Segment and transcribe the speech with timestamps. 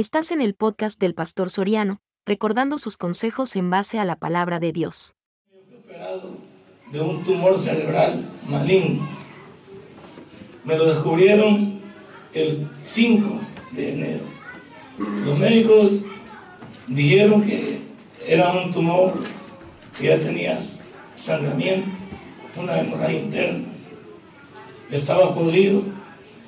[0.00, 4.58] Estás en el podcast del Pastor Soriano, recordando sus consejos en base a la palabra
[4.58, 5.12] de Dios.
[5.50, 6.38] Fui operado
[6.90, 9.06] de un tumor cerebral maligno.
[10.64, 11.82] Me lo descubrieron
[12.32, 13.40] el 5
[13.72, 14.24] de enero.
[14.96, 16.06] Los médicos
[16.86, 17.82] dijeron que
[18.26, 19.12] era un tumor
[19.98, 20.58] que ya tenía
[21.14, 21.90] sangramiento,
[22.56, 23.68] una hemorragia interna.
[24.90, 25.82] Estaba podrido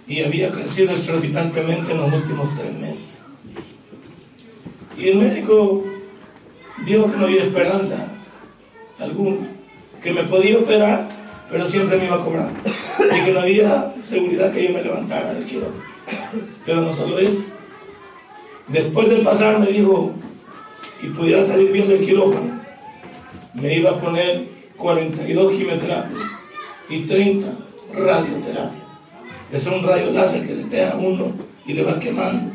[0.06, 3.11] y había crecido exorbitantemente en los últimos tres meses.
[4.96, 5.84] Y el médico
[6.84, 8.08] dijo que no había esperanza
[8.98, 9.46] alguna,
[10.02, 11.08] que me podía operar,
[11.50, 12.50] pero siempre me iba a cobrar,
[12.98, 15.82] y que no había seguridad que yo me levantara del quirófano.
[16.64, 17.44] Pero no solo eso.
[18.68, 20.12] Después de pasar me dijo,
[21.02, 22.60] y pudiera salir bien del quirófano,
[23.54, 26.20] me iba a poner 42 quimioterapias
[26.88, 27.48] y 30
[27.94, 28.82] radioterapias.
[29.52, 31.32] Es un rayo láser que le pega a uno
[31.66, 32.51] y le va quemando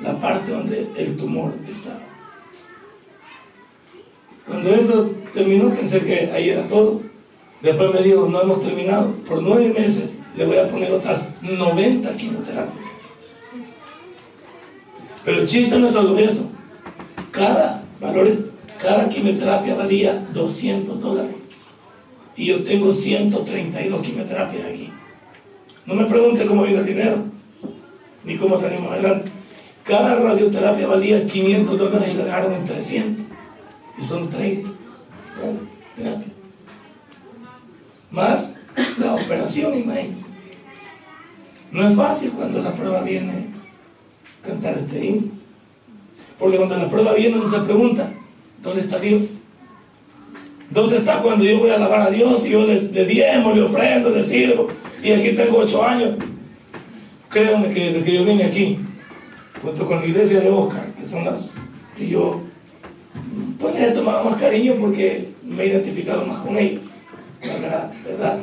[0.00, 2.00] la parte donde el tumor estaba.
[4.46, 7.02] Cuando eso terminó pensé que ahí era todo.
[7.62, 9.12] Después me dijo, no hemos terminado.
[9.28, 12.88] Por nueve meses le voy a poner otras 90 quimioterapias.
[15.24, 16.48] Pero el chiste no es solo eso.
[17.30, 18.44] Cada, valores,
[18.80, 21.36] cada quimioterapia valía 200 dólares.
[22.36, 24.90] Y yo tengo 132 quimioterapias aquí.
[25.84, 27.24] No me pregunte cómo vino el dinero,
[28.24, 29.27] ni cómo salimos adelante.
[29.88, 33.24] Cada radioterapia valía 500 dólares y la dejaron en 300.
[33.98, 34.70] Y son 30
[35.40, 36.32] radioterapias.
[38.10, 38.58] Más
[38.98, 40.26] la operación, imagínense.
[41.72, 43.46] No es fácil cuando la prueba viene
[44.42, 45.32] cantar este himno.
[46.38, 48.12] Porque cuando la prueba viene uno se pregunta,
[48.62, 49.38] ¿dónde está Dios?
[50.68, 54.10] ¿Dónde está cuando yo voy a alabar a Dios y yo le, le le ofrendo,
[54.10, 54.68] le sirvo?
[55.02, 56.10] Y aquí tengo ocho años.
[57.30, 58.78] Créanme que desde que yo vine aquí,
[59.62, 61.54] junto con la iglesia de Oscar, que son las
[61.96, 62.40] que yo
[63.58, 66.82] pues les he tomado más cariño porque me he identificado más con ellos,
[67.42, 68.38] la verdad, ¿verdad?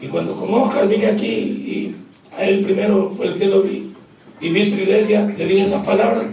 [0.00, 1.96] Y cuando con Oscar vine aquí y
[2.36, 3.92] a él primero fue el que lo vi
[4.40, 6.24] y vi su iglesia, le dije esas palabras.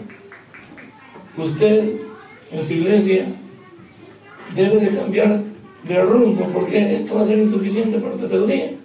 [1.37, 1.95] Usted
[2.51, 3.25] en su iglesia
[4.55, 5.41] debe de cambiar
[5.87, 8.77] de rumbo porque esto va a ser insuficiente para usted, te lo dije.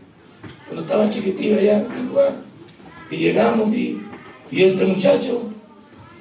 [0.66, 2.32] Cuando estaba chiquitilla allá en aquel lugar
[3.10, 4.00] y llegamos y
[4.50, 5.42] y este muchacho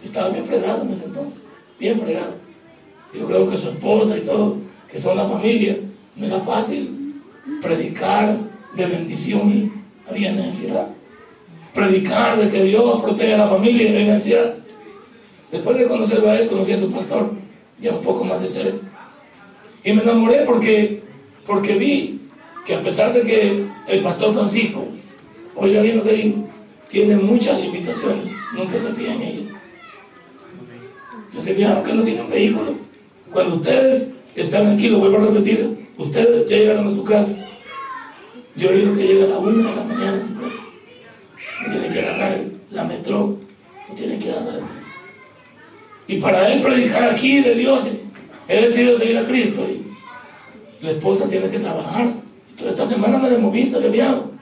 [0.04, 1.44] estaba bien fregado en ese entonces,
[1.80, 2.36] bien fregado.
[3.14, 4.58] Yo creo que su esposa y todo,
[4.90, 5.78] que son la familia,
[6.16, 7.16] no era fácil
[7.62, 8.38] predicar
[8.76, 9.72] de bendición y
[10.10, 10.90] había necesidad.
[11.74, 14.56] Predicar de que Dios protege a la familia y había necesidad.
[15.52, 17.32] Después de conocerlo a él, conocí a su pastor,
[17.80, 18.78] ya un poco más de cerca.
[19.84, 21.02] Y me enamoré porque,
[21.46, 22.22] porque vi
[22.66, 24.86] que a pesar de que el pastor Francisco,
[25.56, 26.49] oiga bien lo que digo,
[26.90, 29.62] tiene muchas limitaciones, nunca se fija en ella.
[31.32, 32.76] ¿No se fijaron que no tiene un vehículo?
[33.32, 37.36] Cuando ustedes están aquí, lo vuelvo a repetir, ustedes ya llegaron a su casa.
[38.56, 40.64] Yo he oído que llega a la una de la mañana a su casa.
[41.66, 42.42] No tiene que agarrar
[42.72, 43.38] la metro,
[43.88, 44.62] no tiene que agarrar.
[46.08, 47.88] Y para él predicar aquí de Dios,
[48.48, 49.64] he decidido seguir a Cristo.
[49.70, 52.08] Y la esposa tiene que trabajar.
[52.58, 54.39] Toda esta semana me hemos visto, aliviado.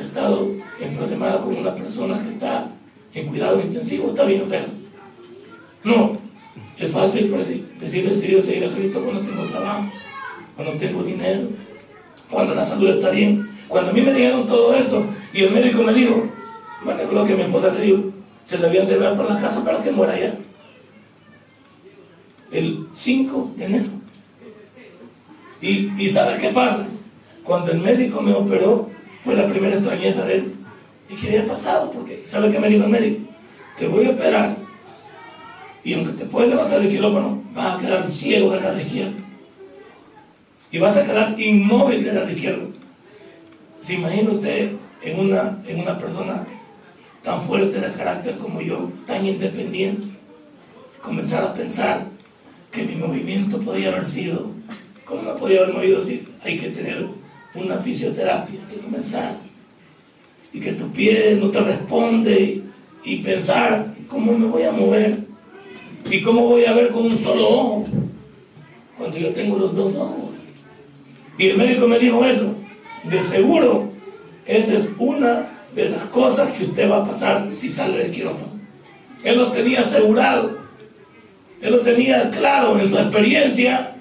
[0.00, 2.70] Estado en problemada con una persona que está
[3.14, 4.72] en cuidado intensivo, está bien enfermo.
[5.84, 6.18] No,
[6.78, 7.34] es fácil
[7.80, 9.84] decir decidido seguir a Cristo cuando tengo trabajo,
[10.56, 11.48] cuando tengo dinero,
[12.30, 13.50] cuando la salud está bien.
[13.68, 16.28] Cuando a mí me dijeron todo eso y el médico me dijo,
[16.84, 18.04] bueno, creo que mi esposa le dijo,
[18.44, 20.34] se le habían de ver por la casa para que muera ya.
[22.50, 23.88] El 5 de enero.
[25.60, 26.88] Y, y ¿sabes qué pasa?
[27.44, 28.90] Cuando el médico me operó,
[29.24, 30.54] fue la primera extrañeza de él.
[31.08, 31.90] ¿Y qué había pasado?
[31.90, 33.28] Porque, ¿sabe qué me dijo el médico?
[33.78, 34.56] Te voy a operar
[35.84, 39.14] y aunque te puedes levantar del quirófano, vas a quedar ciego del lado izquierdo.
[40.70, 42.68] Y vas a quedar inmóvil del lado izquierdo.
[43.80, 44.72] ¿Se imagina usted
[45.02, 46.46] en una, en una persona
[47.22, 50.06] tan fuerte de carácter como yo, tan independiente,
[51.02, 52.06] comenzar a pensar
[52.70, 54.50] que mi movimiento podía haber sido,
[55.04, 57.06] ¿cómo no podía haber movido si hay que tener
[57.54, 59.36] una fisioterapia, que comenzar?
[60.52, 62.62] Y que tu pie no te responde
[63.04, 65.18] y pensar, ¿cómo me voy a mover?
[66.10, 67.86] ¿Y cómo voy a ver con un solo ojo?
[68.98, 70.30] Cuando yo tengo los dos ojos.
[71.38, 72.54] Y el médico me dijo eso.
[73.04, 73.90] De seguro,
[74.46, 78.52] esa es una de las cosas que usted va a pasar si sale del quirófano.
[79.24, 80.58] Él lo tenía asegurado.
[81.60, 83.96] Él lo tenía claro en su experiencia,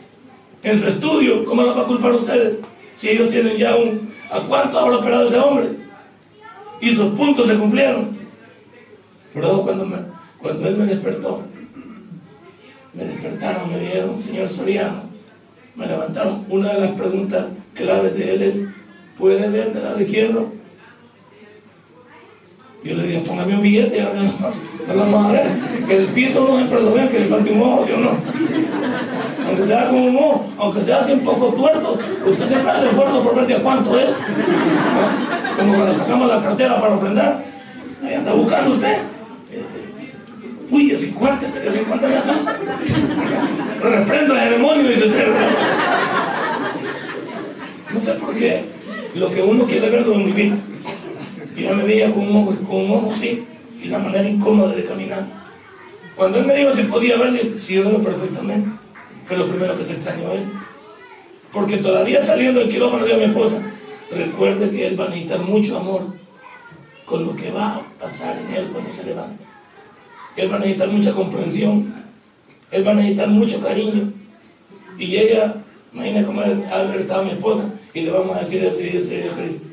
[0.63, 1.45] en su estudio.
[1.45, 2.57] ¿Cómo lo va a culpar ustedes?
[3.01, 4.11] Si ellos tienen ya un...
[4.29, 5.69] ¿A cuánto habrá operado ese hombre?
[6.81, 8.15] Y sus puntos se cumplieron.
[9.33, 9.97] Pero cuando me,
[10.37, 11.41] Cuando él me despertó,
[12.93, 15.01] me despertaron, me dieron, señor Soriano,
[15.75, 16.45] me levantaron.
[16.47, 18.65] Una de las preguntas claves de él es,
[19.17, 20.51] ¿puede ver de lado izquierdo?
[22.83, 25.87] Yo le dije, póngame un billete y ahora no.
[25.87, 28.11] Que el pito no lo vea, que le falte un ojo, yo no.
[29.51, 33.21] Aunque sea con un ojo, aunque sea así un poco tuerto, usted siempre hace esfuerzo
[33.21, 34.11] por ver de cuánto es.
[34.11, 35.57] ¿no?
[35.57, 37.43] Como cuando sacamos la cartera para ofrendar.
[38.01, 38.97] Ahí anda buscando usted.
[40.69, 42.59] Uy, de 50, de 50 me asusta.
[43.83, 45.11] Lo reprendo al demonio, dice.
[47.93, 48.63] No sé por qué.
[49.15, 50.53] Lo que uno quiere ver lo viví.
[51.57, 53.45] Y yo me veía con un ojo, con un ojo así,
[53.83, 55.27] y la manera incómoda de caminar.
[56.15, 58.80] Cuando él me dijo si podía verle, sí, yo veo perfectamente.
[59.31, 60.43] Fue lo primero que se extrañó él.
[61.53, 63.61] Porque todavía saliendo del quirófano de mi esposa,
[64.11, 66.01] recuerde que él va a necesitar mucho amor
[67.05, 69.45] con lo que va a pasar en él cuando se levante.
[70.35, 72.03] Él va a necesitar mucha comprensión,
[72.71, 74.11] él va a necesitar mucho cariño.
[74.97, 75.55] Y ella,
[75.93, 79.69] imagina cómo haber estado mi esposa, y le vamos a decir ese día Cristo.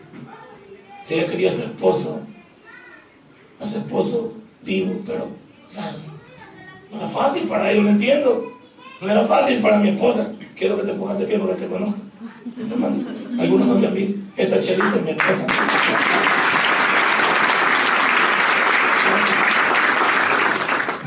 [1.02, 2.20] Si ella quería a su esposo,
[3.58, 5.26] a su esposo vivo, pero
[5.66, 5.98] sano.
[6.92, 8.57] No era fácil para ellos, lo entiendo.
[9.00, 10.32] No era fácil para mi esposa.
[10.56, 12.00] Quiero que te pongas de pie para que te conozca.
[13.38, 14.20] Algunos no te han visto.
[14.36, 15.46] Esta chelita es mi esposa.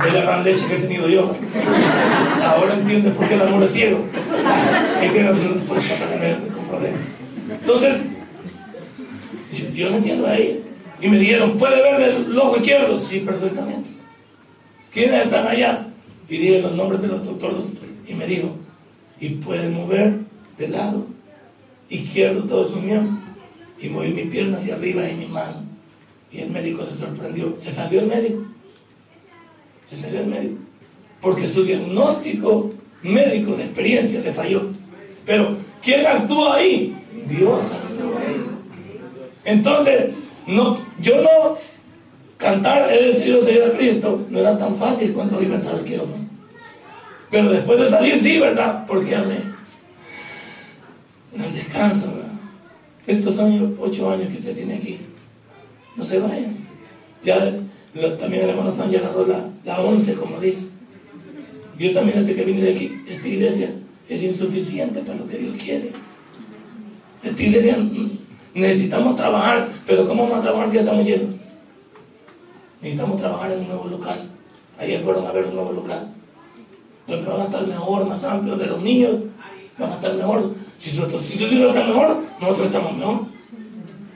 [0.03, 1.35] De la gran leche que he tenido yo.
[2.45, 4.05] Ahora entiendes por qué el amor es ciego.
[4.99, 6.97] Hay que respuesta para tener con problema.
[7.49, 8.03] Entonces,
[9.53, 10.63] yo, yo no entiendo ahí.
[11.01, 12.99] Y me dijeron, ¿puede ver del ojo izquierdo?
[12.99, 13.89] Sí, perfectamente.
[14.93, 15.90] ¿Quiénes están allá?
[16.31, 17.57] Y dije los nombres de los doctores.
[18.07, 18.55] Y me dijo,
[19.19, 20.13] ¿y puede mover
[20.57, 21.05] del lado
[21.89, 23.21] izquierdo todo su miembro?
[23.81, 25.57] Y moví mi pierna hacia arriba y mi mano.
[26.31, 27.53] Y el médico se sorprendió.
[27.57, 28.45] Se salió el médico.
[29.89, 30.55] Se salió el médico.
[31.19, 32.71] Porque su diagnóstico
[33.03, 34.69] médico de experiencia le falló.
[35.25, 36.95] Pero, ¿quién actuó ahí?
[37.27, 38.41] Dios actuó ahí.
[39.43, 40.11] Entonces,
[40.47, 41.57] no, yo no
[42.41, 45.85] cantar, he decidido seguir a Cristo, no era tan fácil cuando iba a entrar al
[45.85, 46.27] quirófano.
[47.29, 48.85] Pero después de salir, sí, ¿verdad?
[48.85, 49.37] Porque amé.
[51.35, 52.31] No descanso, ¿verdad?
[53.07, 54.99] Estos años, ocho años que usted tiene aquí,
[55.95, 56.67] no se vayan.
[57.23, 57.37] Ya
[58.19, 60.67] también el hermano Fran ya agarró la, la once, como dice.
[61.77, 63.73] Yo también desde que vine de aquí, esta iglesia
[64.09, 65.91] es insuficiente para lo que Dios quiere.
[67.23, 68.19] Esta iglesia mm,
[68.55, 71.40] necesitamos trabajar, pero ¿cómo vamos a trabajar si ya estamos llenos?
[72.81, 74.29] Necesitamos trabajar en un nuevo local.
[74.79, 76.11] Ayer fueron a ver un nuevo local.
[77.07, 79.17] Donde van a estar mejor, más amplio, donde los niños
[79.77, 80.55] van a estar mejor.
[80.79, 83.19] Si, nosotros, si están mejor, nosotros estamos mejor.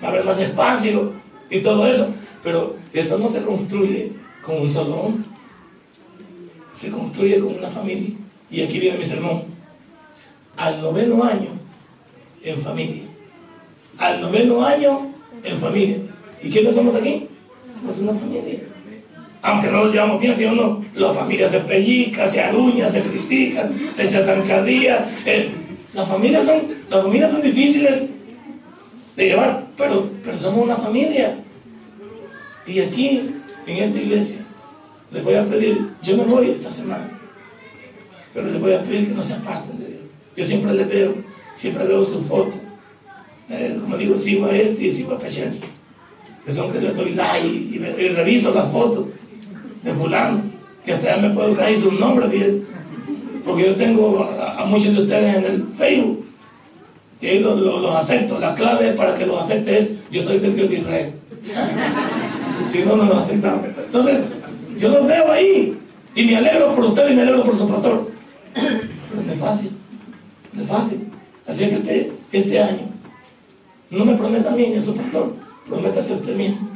[0.03, 1.13] Va a haber más espacio
[1.49, 2.07] y todo eso.
[2.41, 4.13] Pero eso no se construye
[4.43, 5.29] con un solo hombre.
[6.73, 8.15] Se construye con una familia.
[8.49, 9.43] Y aquí viene mi sermón.
[10.57, 11.49] Al noveno año,
[12.41, 13.03] en familia.
[13.99, 15.11] Al noveno año,
[15.43, 15.97] en familia.
[16.41, 17.27] ¿Y quiénes somos aquí?
[17.75, 18.59] Somos una familia.
[19.41, 23.69] Aunque no nos llevamos bien, si no, la familia se pellizca, se aruña, se critica,
[23.93, 25.07] se echa zancadilla.
[25.25, 25.51] Eh,
[25.93, 28.09] las, familias son, las familias son difíciles
[29.15, 31.37] de llevar, pero, pero somos una familia.
[32.65, 33.35] Y aquí,
[33.67, 34.39] en esta iglesia,
[35.11, 37.07] les voy a pedir, yo me voy esta semana,
[38.33, 40.01] pero les voy a pedir que no se aparten de Dios.
[40.35, 41.13] Yo siempre les veo,
[41.53, 42.59] siempre veo sus fotos.
[43.49, 45.67] Eh, como digo, sigo a este y sigo a Paciencia.
[46.45, 49.07] Que son que le doy like y, y, reviso las fotos
[49.83, 50.43] de fulano.
[50.85, 52.61] Que hasta ya me puedo caer sus nombres, fíjate.
[53.43, 56.25] Porque yo tengo a, muchos de ustedes en el Facebook.
[57.21, 58.39] Y ahí los, acepto.
[58.39, 61.13] La clave para que los acepte es, yo soy del Dios de Israel.
[62.67, 63.65] si no, no los aceptamos.
[63.83, 64.17] Entonces,
[64.77, 65.77] yo los veo ahí.
[66.15, 68.11] Y me alegro por ustedes y me alegro por su pastor.
[68.53, 69.71] Pero no es fácil.
[70.53, 71.05] No es fácil.
[71.47, 72.89] Así es que este, este año,
[73.91, 75.35] no me prometa a mí ni a su pastor,
[75.67, 76.69] prométase usted mismo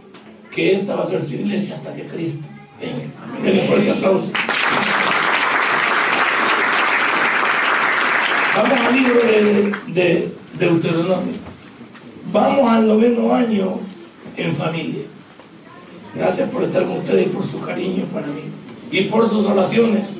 [0.51, 2.48] que esta va a ser su iglesia hasta que Cristo
[2.79, 3.43] venga.
[3.43, 4.31] Denle fuerte aplauso.
[8.55, 11.34] Vamos al libro de, de Deuteronomio.
[12.31, 13.79] Vamos al noveno año
[14.36, 15.03] en familia.
[16.15, 18.41] Gracias por estar con ustedes y por su cariño para mí.
[18.91, 20.15] Y por sus oraciones.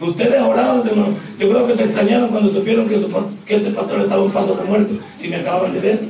[0.00, 4.22] Ustedes oraban de no- Yo creo que se extrañaron cuando supieron que, este pastor estaba
[4.22, 4.98] un paso de muerte.
[5.18, 6.00] Si me acababan de ver.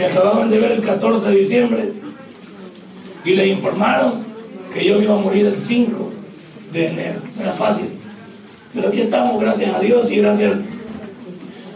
[0.00, 1.92] Me acababan de ver el 14 de diciembre.
[3.22, 4.24] Y le informaron
[4.72, 6.10] que yo me iba a morir el 5
[6.72, 7.20] de enero.
[7.36, 7.90] No era fácil.
[8.72, 10.56] Pero aquí estamos, gracias a Dios y gracias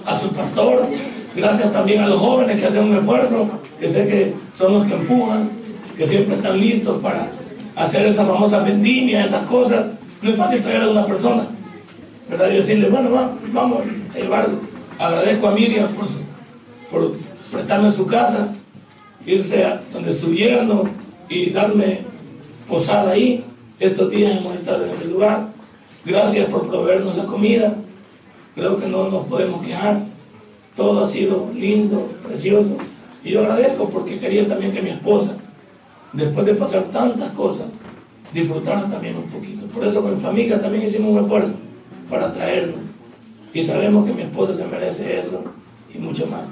[0.07, 0.89] a su pastor.
[1.37, 3.47] Gracias también a los jóvenes que hacen un esfuerzo,
[3.79, 5.51] que sé que son los que empujan,
[5.95, 7.31] que siempre están listos para
[7.77, 9.85] hacer esa famosa vendimia, esas cosas.
[10.23, 11.47] No es fácil traer a una persona,
[12.31, 12.51] ¿verdad?
[12.53, 13.11] Y decirle, bueno,
[13.53, 13.83] vamos
[14.15, 14.61] a llevarlo.
[14.99, 16.07] Agradezco a Miriam por,
[16.91, 18.53] por prestarme su casa,
[19.25, 20.85] irse a donde su yerno
[21.29, 22.01] y darme
[22.69, 23.45] posada ahí.
[23.79, 25.49] Estos días hemos estado en ese lugar.
[26.05, 27.75] Gracias por proveernos la comida.
[28.55, 30.05] Creo que no nos podemos quejar.
[30.77, 32.77] Todo ha sido lindo, precioso.
[33.23, 35.37] Y yo agradezco porque quería también que mi esposa,
[36.13, 37.69] después de pasar tantas cosas,
[38.33, 39.67] disfrutara también un poquito.
[39.67, 41.55] Por eso con mi familia también hicimos un esfuerzo
[42.11, 42.81] para traernos.
[43.53, 45.45] Y sabemos que mi esposa se merece eso
[45.95, 46.43] y mucho más.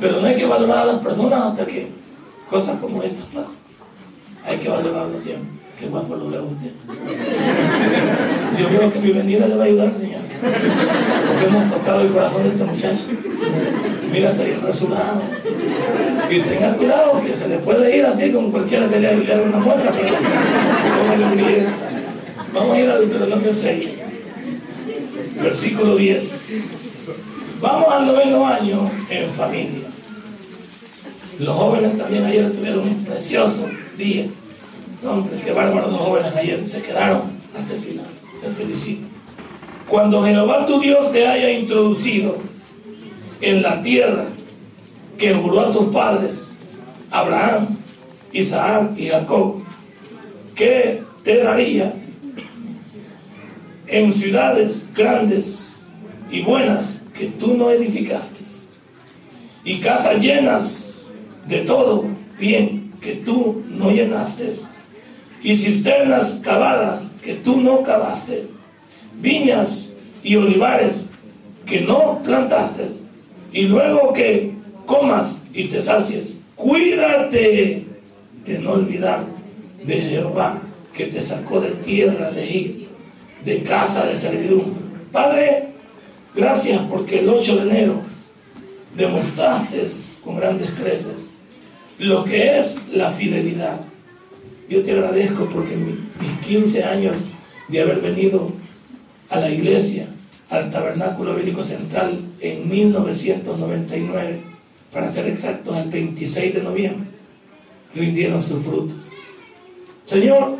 [0.00, 1.88] Pero no hay que valorar a las personas hasta que
[2.48, 3.58] cosas como estas pasen.
[4.46, 5.60] Hay que valorarlas siempre.
[5.78, 6.72] Qué guapo lo veo usted.
[8.58, 10.20] Yo creo que mi venida le va a ayudar, Señor.
[10.40, 13.04] Porque hemos tocado el corazón de este muchacho.
[14.12, 15.22] Mira, está bien rasurado.
[16.30, 19.58] Y tenga cuidado que se le puede ir así con cualquiera que le haga una
[19.58, 20.16] muestra, pero
[21.18, 21.66] póngale
[22.52, 24.00] Vamos a ir a Deuteronomio 6,
[25.42, 26.46] versículo 10.
[27.60, 29.89] Vamos al noveno año en familia.
[31.40, 33.66] Los jóvenes también ayer tuvieron un precioso
[33.96, 34.26] día.
[35.02, 37.22] Hombre, qué bárbaro los jóvenes ayer se quedaron
[37.56, 38.06] hasta el final.
[38.42, 39.06] Les felicito.
[39.88, 42.36] Cuando Jehová tu Dios te haya introducido
[43.40, 44.26] en la tierra
[45.16, 46.50] que juró a tus padres,
[47.10, 47.78] Abraham,
[48.32, 49.62] Isaac y Jacob,
[50.54, 51.94] que te daría
[53.86, 55.86] en ciudades grandes
[56.30, 58.40] y buenas que tú no edificaste,
[59.64, 60.89] y casas llenas
[61.46, 62.06] de todo
[62.38, 64.52] bien que tú no llenaste,
[65.42, 68.46] y cisternas cavadas que tú no cavaste,
[69.20, 71.06] viñas y olivares
[71.66, 72.88] que no plantaste,
[73.52, 74.54] y luego que
[74.86, 77.86] comas y te sacies, cuídate
[78.44, 79.24] de no olvidar
[79.84, 80.60] de Jehová
[80.92, 82.90] que te sacó de tierra de Egipto,
[83.44, 84.82] de casa de servidumbre.
[85.12, 85.72] Padre,
[86.34, 88.02] gracias porque el 8 de enero
[88.96, 89.86] demostraste
[90.22, 91.29] con grandes creces
[92.00, 93.78] lo que es la fidelidad.
[94.68, 97.14] Yo te agradezco porque en mis 15 años
[97.68, 98.52] de haber venido
[99.28, 100.08] a la iglesia,
[100.48, 104.40] al Tabernáculo Bíblico Central en 1999,
[104.92, 107.10] para ser exactos, el 26 de noviembre,
[107.94, 108.96] rindieron sus frutos.
[110.06, 110.56] Señor,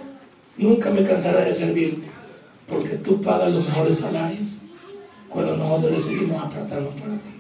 [0.59, 2.07] nunca me cansaré de servirte,
[2.69, 4.49] porque tú pagas los mejores salarios
[5.31, 7.31] cuando nosotros decidimos apartarnos para ti.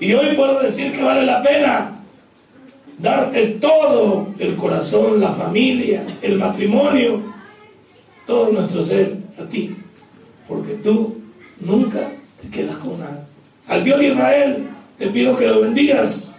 [0.00, 2.03] Y hoy puedo decir que vale la pena
[2.98, 7.22] darte todo el corazón, la familia, el matrimonio,
[8.26, 9.76] todo nuestro ser a ti,
[10.48, 11.16] porque tú
[11.60, 13.26] nunca te quedas con nada.
[13.68, 16.32] Al Dios de Israel te pido que lo bendigas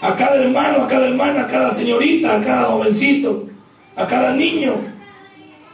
[0.00, 3.48] a cada hermano, a cada hermana, a cada señorita, a cada jovencito,
[3.96, 4.74] a cada niño,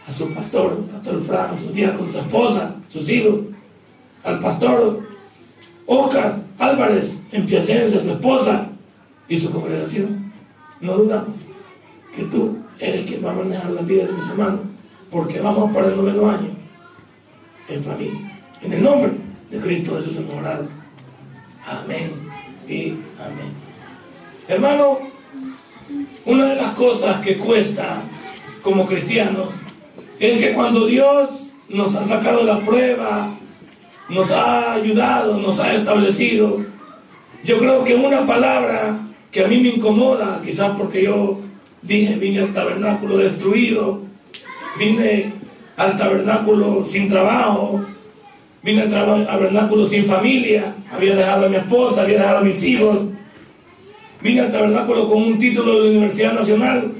[0.07, 3.41] a su pastor, pastor Fran, su día con su esposa, sus hijos,
[4.23, 5.07] al pastor
[5.87, 8.71] Oscar Álvarez en Piacenza, su esposa
[9.29, 10.24] y su congregación.
[10.85, 11.41] No dudamos
[12.15, 14.61] que tú eres quien va a manejar la vida de mis hermanos,
[15.11, 16.51] porque vamos para el noveno año
[17.69, 18.43] en familia.
[18.61, 19.13] En el nombre
[19.51, 20.69] de Cristo Jesús hemos orado.
[21.67, 22.13] Amén
[22.69, 23.55] y amén.
[24.47, 24.99] Hermano,
[26.27, 28.03] una de las cosas que cuesta
[28.61, 29.55] como cristianos
[30.21, 33.35] es que cuando Dios nos ha sacado la prueba,
[34.11, 36.63] nos ha ayudado, nos ha establecido,
[37.43, 39.01] yo creo que una palabra
[39.35, 41.41] que a mí me incomoda, quizás porque yo
[41.83, 44.01] dije, vine al tabernáculo destruido,
[44.79, 45.33] vine
[45.77, 47.85] al tabernáculo sin trabajo,
[48.65, 52.99] Vine al tabernáculo sin familia, había dejado a mi esposa, había dejado a mis hijos.
[54.23, 56.95] Vine al tabernáculo con un título de la Universidad Nacional,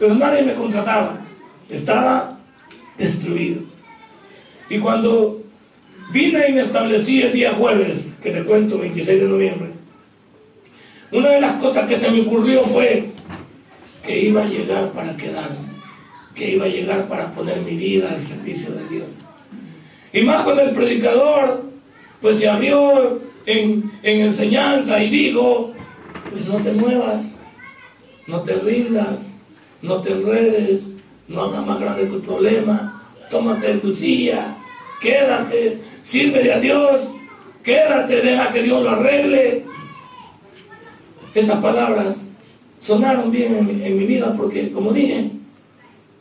[0.00, 1.24] pero nadie me contrataba.
[1.70, 2.40] Estaba
[2.98, 3.62] destruido.
[4.68, 5.42] Y cuando
[6.10, 9.70] vine y me establecí el día jueves, que te cuento, 26 de noviembre,
[11.12, 13.10] una de las cosas que se me ocurrió fue
[14.04, 15.56] que iba a llegar para quedarme,
[16.34, 19.10] que iba a llegar para poner mi vida al servicio de Dios.
[20.12, 21.64] Y más cuando el predicador
[22.20, 25.72] pues se abrió en, enseñanza y dijo,
[26.30, 27.40] pues no te muevas,
[28.26, 29.28] no te rindas,
[29.82, 30.94] no te enredes,
[31.28, 34.56] no hagas más grande tu problema, tómate de tu silla,
[35.00, 37.14] quédate, sírvele a Dios,
[37.62, 39.64] quédate, deja que Dios lo arregle.
[41.36, 42.28] Esas palabras
[42.80, 45.32] sonaron bien en mi, vida porque, como dije,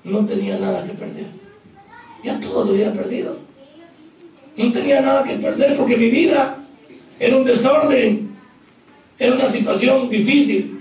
[0.03, 1.27] no tenía nada que perder.
[2.21, 3.37] Ya todo lo había perdido.
[4.57, 6.57] No tenía nada que perder porque mi vida
[7.17, 8.29] era un desorden,
[9.17, 10.79] era una situación difícil.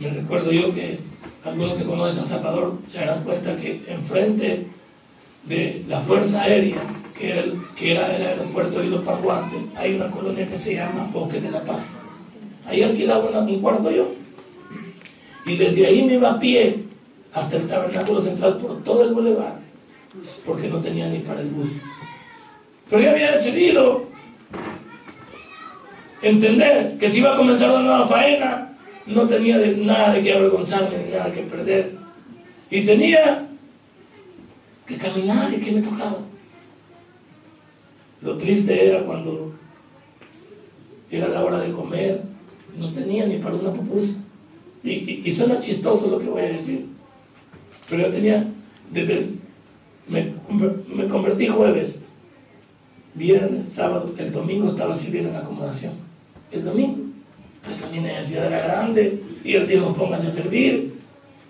[0.00, 0.98] Me recuerdo yo que
[1.44, 4.66] algunos que conocen San Salvador se darán cuenta que enfrente
[5.44, 6.82] de la Fuerza Aérea,
[7.22, 10.74] que era el, que era el aeropuerto de los Panguantes, hay una colonia que se
[10.74, 11.82] llama Bosque de la Paz.
[12.66, 14.08] Ahí alquilaba un cuarto yo.
[15.46, 16.82] Y desde ahí me iba a pie
[17.32, 19.60] hasta el tabernáculo central por todo el bulevar,
[20.44, 21.76] porque no tenía ni para el bus.
[22.90, 24.08] Pero yo había decidido
[26.22, 28.76] entender que si iba a comenzar una nueva faena,
[29.06, 31.94] no tenía nada de que avergonzarme ni nada que perder.
[32.68, 33.46] Y tenía
[34.86, 36.31] que caminar y que me tocaba.
[38.22, 39.52] Lo triste era cuando
[41.10, 42.22] era la hora de comer,
[42.76, 44.14] no tenía ni para una pupusa.
[44.84, 46.86] Y, y, suena chistoso lo que voy a decir.
[47.88, 48.46] Pero yo tenía,
[50.08, 52.00] me, convertí jueves,
[53.14, 55.92] viernes, sábado, el domingo estaba sirviendo en acomodación.
[56.50, 56.98] El domingo.
[57.64, 60.94] Pues la mi necesidad era grande y él dijo, pónganse a servir.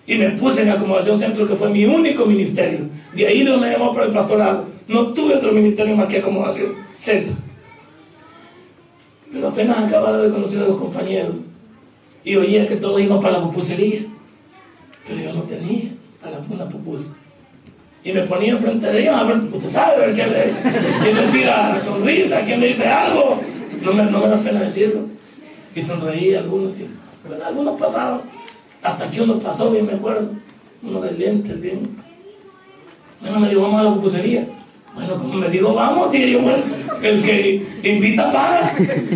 [0.05, 2.89] Y me puse en acomodación centro, que fue mi único ministerio.
[3.15, 4.72] De ahí Dios me llamó para el pastorado.
[4.87, 7.35] No tuve otro ministerio más que acomodación centro.
[9.31, 11.37] Pero apenas acababa de conocer a los compañeros
[12.23, 14.01] y oía que todos iban para la pupusería.
[15.07, 15.89] Pero yo no tenía
[16.21, 17.09] para una pupusa.
[18.03, 22.45] Y me ponía enfrente de ellos a ver, usted sabe, ver quién le, tira sonrisa,
[22.45, 23.41] quién le dice algo.
[23.81, 25.07] No me, da pena decirlo.
[25.75, 26.73] Y sonreía algunos.
[27.27, 28.21] Bueno, algunos pasaron.
[28.81, 30.29] Hasta que uno pasó, bien me acuerdo.
[30.83, 31.97] Uno de lentes, bien.
[33.21, 34.47] Bueno, me dijo, vamos a la pupusería.
[34.93, 36.63] Bueno, como me dijo, vamos, dije yo, bueno,
[37.01, 38.75] el que invita paga.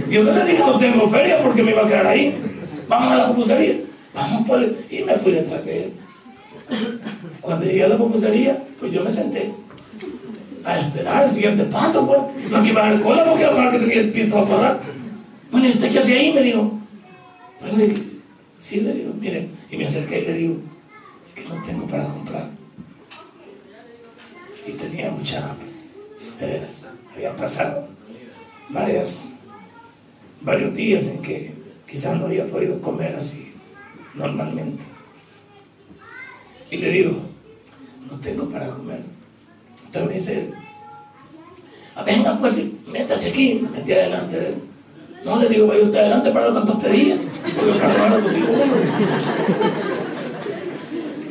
[0.09, 2.35] Yo no le dije, no tengo feria porque me iba a quedar ahí.
[2.87, 3.75] Vamos a la pupusería.
[4.13, 4.67] Vamos, pues.
[4.89, 5.93] Y me fui detrás de él.
[7.41, 9.51] Cuando llegué a la pupusería, pues yo me senté
[10.65, 12.51] a esperar el siguiente paso, pues.
[12.51, 14.79] No que iba a cola porque aparte que tenía el pie para pagar.
[15.51, 16.33] Bueno, ¿y usted qué hace ahí?
[16.33, 16.73] Me dijo.
[17.59, 17.93] Bueno,
[18.57, 20.55] sí, le digo, miren, y me acerqué y le digo,
[21.27, 22.49] es que no tengo para comprar.
[24.65, 25.66] Y tenía mucha hambre,
[26.39, 26.89] de veras.
[27.15, 27.87] Habían pasado
[28.69, 29.25] varias,
[30.41, 31.53] varios días en que
[31.89, 33.53] quizás no había podido comer así
[34.13, 34.83] normalmente.
[36.69, 37.13] Y le digo,
[38.09, 39.01] no tengo para comer.
[39.85, 40.53] Entonces me dice,
[42.05, 44.55] venga pues, métase aquí, me metí adelante de él.
[45.23, 47.17] No, le digo, vaya usted adelante para lo que dos pedía,
[47.55, 48.75] porque no era posible uno.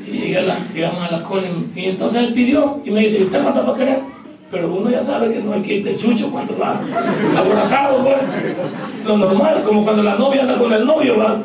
[0.07, 1.43] Y a llegamos a la cola
[1.75, 4.16] y, entonces él pidió y me dice, ¿usted mata para querer?
[4.51, 6.81] Pero uno ya sabe que no hay que ir de chucho cuando va
[7.37, 8.17] abrazado, pues.
[9.05, 11.43] Lo normal, como cuando la novia anda con el novio, va.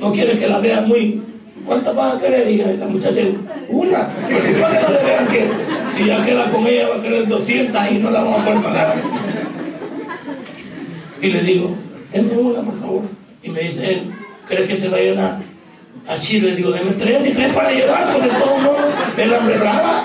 [0.00, 1.22] No quiere que la vea muy
[1.68, 2.48] ¿Cuántas van a querer?
[2.48, 3.36] Y la muchacha dice,
[3.68, 4.08] una.
[4.26, 5.48] Pero si para que no le vean que
[5.90, 8.62] si ya queda con ella va a querer 200 y no la vamos a poder
[8.62, 8.94] pagar.
[11.20, 11.76] Y le digo,
[12.10, 13.02] denme una, por favor.
[13.42, 14.14] Y me dice él,
[14.46, 15.38] ¿crees que se va a llenar?
[16.08, 18.86] A Chile le digo, denme tres y tres para llevar, porque de todos modos
[19.18, 20.04] el hambre brava.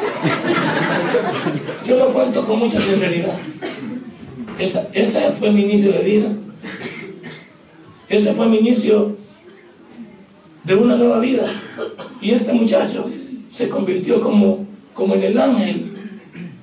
[1.86, 3.38] Yo lo cuento con mucha sinceridad.
[4.58, 6.30] Esa, ese fue mi inicio de vida.
[8.08, 9.18] Ese fue mi inicio
[10.64, 11.46] de una nueva vida.
[12.22, 13.10] Y este muchacho
[13.52, 15.94] se convirtió como, como en el ángel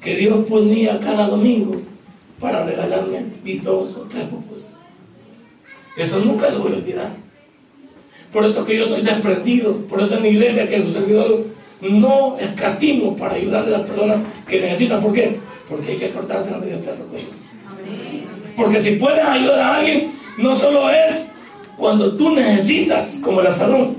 [0.00, 1.82] que Dios ponía cada domingo
[2.40, 4.74] para regalarme mis dos o tres propuestas.
[5.96, 7.10] Eso nunca lo voy a olvidar.
[8.32, 11.44] Por eso que yo soy desprendido, por eso en la iglesia que su servidor
[11.82, 15.00] no escatimo para ayudarle a las personas que necesitan.
[15.00, 15.38] ¿Por qué?
[15.68, 17.30] Porque hay que cortarse donde Dios está recogido.
[18.56, 21.28] Porque si puedes ayudar a alguien, no solo es
[21.76, 23.96] cuando tú necesitas como el asadón,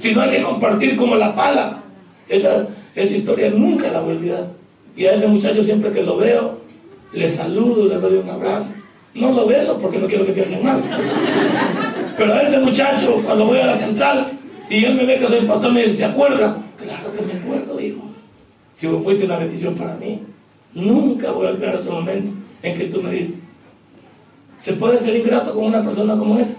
[0.00, 1.82] sino hay que compartir como la pala.
[2.28, 4.46] Esa, esa historia nunca la voy a olvidar.
[4.96, 6.60] Y a ese muchacho siempre que lo veo,
[7.12, 8.74] le saludo, le doy un abrazo.
[9.14, 10.82] No lo beso porque no quiero que piensen mal.
[12.16, 14.30] Pero a ese muchacho, cuando voy a la central
[14.70, 16.56] y él me ve que soy pastor, me dice, ¿se acuerda?
[17.02, 18.02] Claro que me acuerdo, hijo.
[18.74, 20.22] Si vos fuiste una bendición para mí,
[20.72, 22.30] nunca voy a olvidar ese momento
[22.62, 23.38] en que tú me diste.
[24.58, 26.54] ¿Se puede ser ingrato con una persona como esa?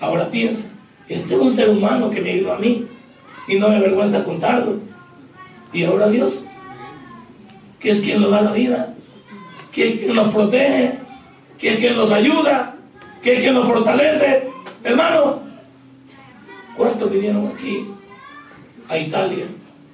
[0.00, 0.68] Ahora piensa,
[1.08, 2.86] este es un ser humano que me ayudó a mí
[3.48, 4.78] y no me avergüenza contarlo.
[5.72, 6.44] Y ahora Dios,
[7.80, 8.94] que es quien nos da la vida,
[9.72, 10.98] que es quien nos protege,
[11.58, 12.76] que es quien nos ayuda,
[13.20, 14.48] que es quien nos fortalece.
[14.84, 15.40] Hermano,
[16.76, 17.95] ¿cuántos vinieron aquí
[18.88, 19.46] a Italia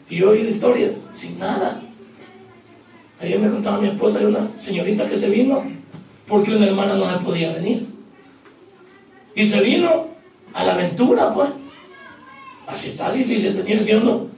[0.08, 1.82] y hoy de historias sin nada?
[3.20, 5.62] Ayer me contaba mi esposa de una señorita que se vino
[6.26, 7.86] porque una hermana no se podía venir.
[9.34, 10.08] Y se vino
[10.52, 11.50] a la aventura, pues.
[12.66, 14.28] Así está difícil venir siendo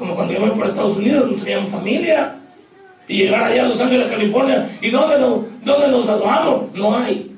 [0.00, 2.38] como cuando íbamos por Estados Unidos, no teníamos familia.
[3.06, 6.72] Y llegar allá a Los Ángeles, California, ¿y dónde nos, dónde nos alojamos?
[6.72, 7.36] No hay.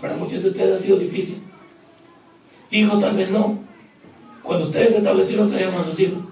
[0.00, 1.42] Para muchos de ustedes ha sido difícil.
[2.70, 3.58] Hijo, tal vez no.
[4.46, 6.22] Cuando ustedes establecieron, trajeron a sus hijos.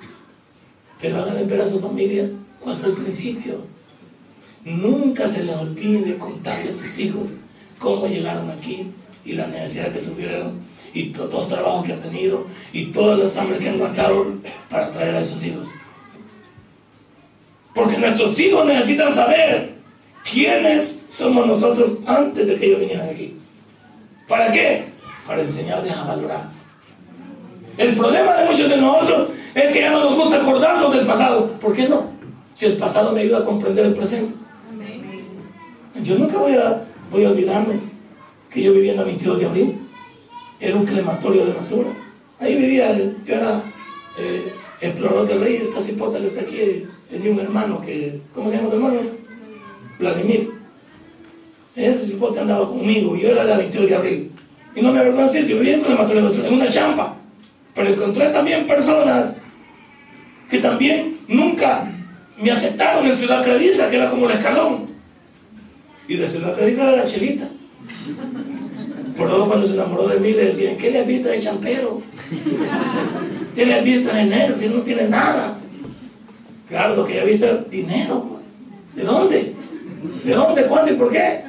[1.00, 3.56] Pero háganle ver a su familia cuál fue el principio.
[4.64, 7.24] Nunca se les olvide contarle a sus hijos
[7.80, 8.92] cómo llegaron aquí
[9.24, 10.60] y la necesidad que sufrieron
[10.94, 14.34] y todos los trabajos que han tenido y todos los hambres que han aguantado
[14.70, 15.66] para traer a esos hijos.
[17.74, 19.74] Porque nuestros hijos necesitan saber
[20.30, 23.36] quiénes somos nosotros antes de que ellos vinieran aquí.
[24.28, 24.84] ¿Para qué?
[25.26, 26.53] Para enseñarles a valorar.
[27.76, 31.52] El problema de muchos de nosotros es que ya no nos gusta acordarnos del pasado.
[31.60, 32.12] ¿Por qué no?
[32.54, 34.34] Si el pasado me ayuda a comprender el presente.
[36.02, 37.80] Yo nunca voy a, voy a olvidarme
[38.50, 39.74] que yo vivía en la 22 de abril.
[40.60, 41.88] Era un crematorio de basura.
[42.38, 43.62] Ahí vivía, yo era
[44.18, 45.56] eh, explorador del rey.
[45.56, 49.00] Esta cipota que está aquí tenía un hermano que, ¿cómo se llama tu hermano?
[49.98, 50.50] Vladimir.
[51.74, 53.16] Ese cipote andaba conmigo.
[53.16, 54.30] Yo era de la 22 de abril.
[54.76, 57.13] Y no me avergüenzo decir, yo vivía en un crematorio de basura, en una champa.
[57.74, 59.32] Pero encontré también personas
[60.48, 61.90] que también nunca
[62.40, 64.90] me aceptaron en Ciudad Crediza, que era como el escalón.
[66.06, 67.48] Y de Ciudad Crediza era la chelita.
[69.16, 72.02] Por todo cuando se enamoró de mí le decían, ¿qué le has visto de champero?
[73.54, 75.56] ¿Qué le has visto de negro si no tiene nada?
[76.68, 78.28] Claro, lo que he visto es dinero.
[78.28, 78.42] Pues.
[78.96, 79.54] ¿De dónde?
[80.24, 80.64] ¿De dónde?
[80.66, 81.44] ¿Cuándo y por qué?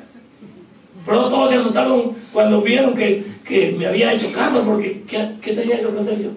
[1.05, 5.53] Pero todos se asustaron cuando vieron que, que me había hecho caso porque ¿qué, ¿qué,
[5.53, 6.29] tenía que ofrecer yo?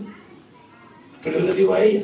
[1.22, 2.02] Pero yo le digo a ella,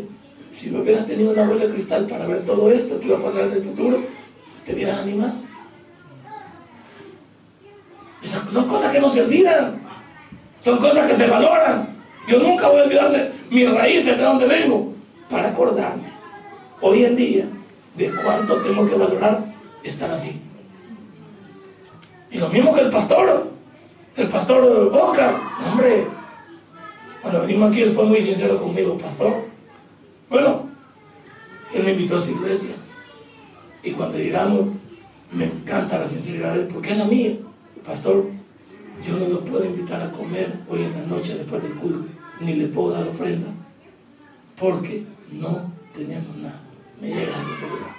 [0.51, 3.23] si me hubieras tenido una bola de cristal para ver todo esto que iba a
[3.23, 4.03] pasar en el futuro,
[4.65, 5.35] te hubieras animado.
[8.23, 9.83] Esas son cosas que no se olvidan,
[10.61, 11.95] son cosas que se valoran.
[12.27, 14.95] Yo nunca voy a olvidar de mis raíces, de donde vengo,
[15.29, 16.15] para acordarme
[16.81, 17.45] hoy en día
[17.97, 20.41] de cuánto tengo que valorar estar así.
[22.35, 23.47] Y lo mismo que el pastor,
[24.17, 25.37] el pastor Oscar,
[25.71, 26.05] hombre,
[27.23, 29.45] cuando venimos aquí él fue muy sincero conmigo, pastor.
[30.29, 30.69] Bueno,
[31.73, 32.75] él me invitó a su iglesia.
[33.85, 34.67] Y cuando llegamos,
[35.31, 37.37] me encanta la sinceridad de él, porque es la mía.
[37.87, 38.27] Pastor,
[39.07, 42.05] yo no lo puedo invitar a comer hoy en la noche después del culto,
[42.41, 43.47] ni le puedo dar ofrenda,
[44.59, 46.61] porque no tenemos nada.
[47.01, 47.95] Me llega la sinceridad.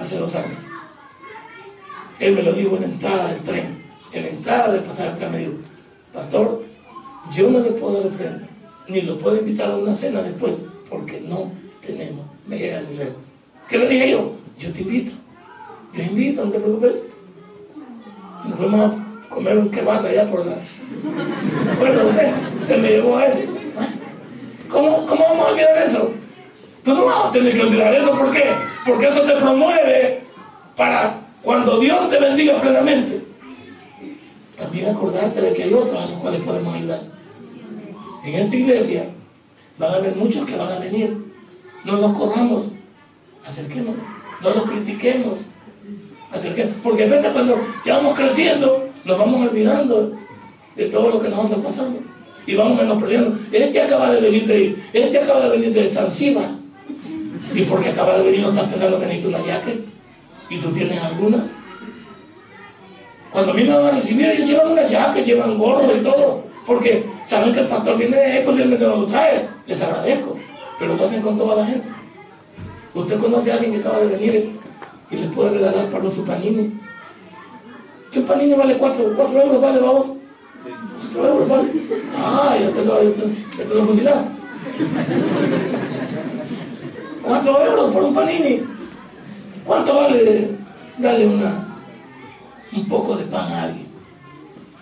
[0.00, 0.79] Hace dos años.
[2.20, 5.16] Él me lo dijo en la entrada del tren, en la entrada de pasar el
[5.16, 5.52] tren me dijo,
[6.12, 6.62] pastor,
[7.32, 8.46] yo no le puedo dar ofrenda,
[8.88, 10.56] ni lo puedo invitar a una cena después,
[10.88, 11.50] porque no
[11.84, 12.26] tenemos.
[12.46, 13.16] Me llega la sinceridad.
[13.68, 14.32] ¿Qué le dije yo?
[14.58, 15.12] Yo te invito.
[15.94, 17.06] Yo invito, no te preocupes.
[18.44, 20.56] Nos fuimos a comer un kebab allá por la...
[21.64, 22.32] ¿Me acuerda usted?
[22.60, 23.40] Usted me llevó a eso.
[23.78, 23.88] ¿Ah?
[24.68, 26.12] ¿Cómo, ¿Cómo vamos a olvidar eso?
[26.84, 28.10] Tú no vas a tener que olvidar eso.
[28.12, 28.44] ¿Por qué?
[28.84, 30.22] Porque eso te promueve
[30.76, 33.24] para cuando Dios te bendiga plenamente.
[34.56, 37.00] También acordarte de que hay otros a los cuales podemos ayudar.
[38.24, 39.04] En esta iglesia
[39.78, 41.16] van a haber muchos que van a venir.
[41.84, 42.66] No los corramos.
[43.46, 44.02] Acerquémonos.
[44.42, 45.46] No los critiquemos.
[46.30, 46.78] Acerquémonos.
[46.82, 50.12] Porque a veces cuando ya vamos creciendo, nos vamos olvidando
[50.76, 52.00] de todo lo que nosotros pasamos.
[52.46, 53.38] Y vamos menospreciando.
[53.50, 56.50] Este acaba de venir de, este acaba de venir de Zanzíbar.
[57.54, 59.90] Y porque acaba de venir no estás pensando que necesita una jacket.
[60.50, 61.52] Y tú tienes algunas.
[63.32, 66.42] Cuando a mí me van a recibir, ellos llevan una jacket, llevan gorro y todo.
[66.66, 69.48] Porque saben que el pastor viene de ahí, no lo trae.
[69.66, 70.36] Les agradezco.
[70.78, 71.88] Pero lo hacen con toda la gente.
[72.92, 74.58] Usted conoce a alguien que acaba de venir
[75.10, 76.72] y le puede regalar para su panini.
[78.10, 79.60] ¿Qué panini vale 4 euros?
[79.60, 80.06] ¿Vale, vamos?
[81.14, 81.68] 4 euros, ¿vale?
[82.18, 84.30] Ah, ya te lo, ya te, ya te lo fusilaste.
[87.22, 88.79] 4 euros por un panini.
[89.64, 90.50] ¿Cuánto vale
[90.98, 91.76] darle una,
[92.72, 93.86] un poco de pan a alguien?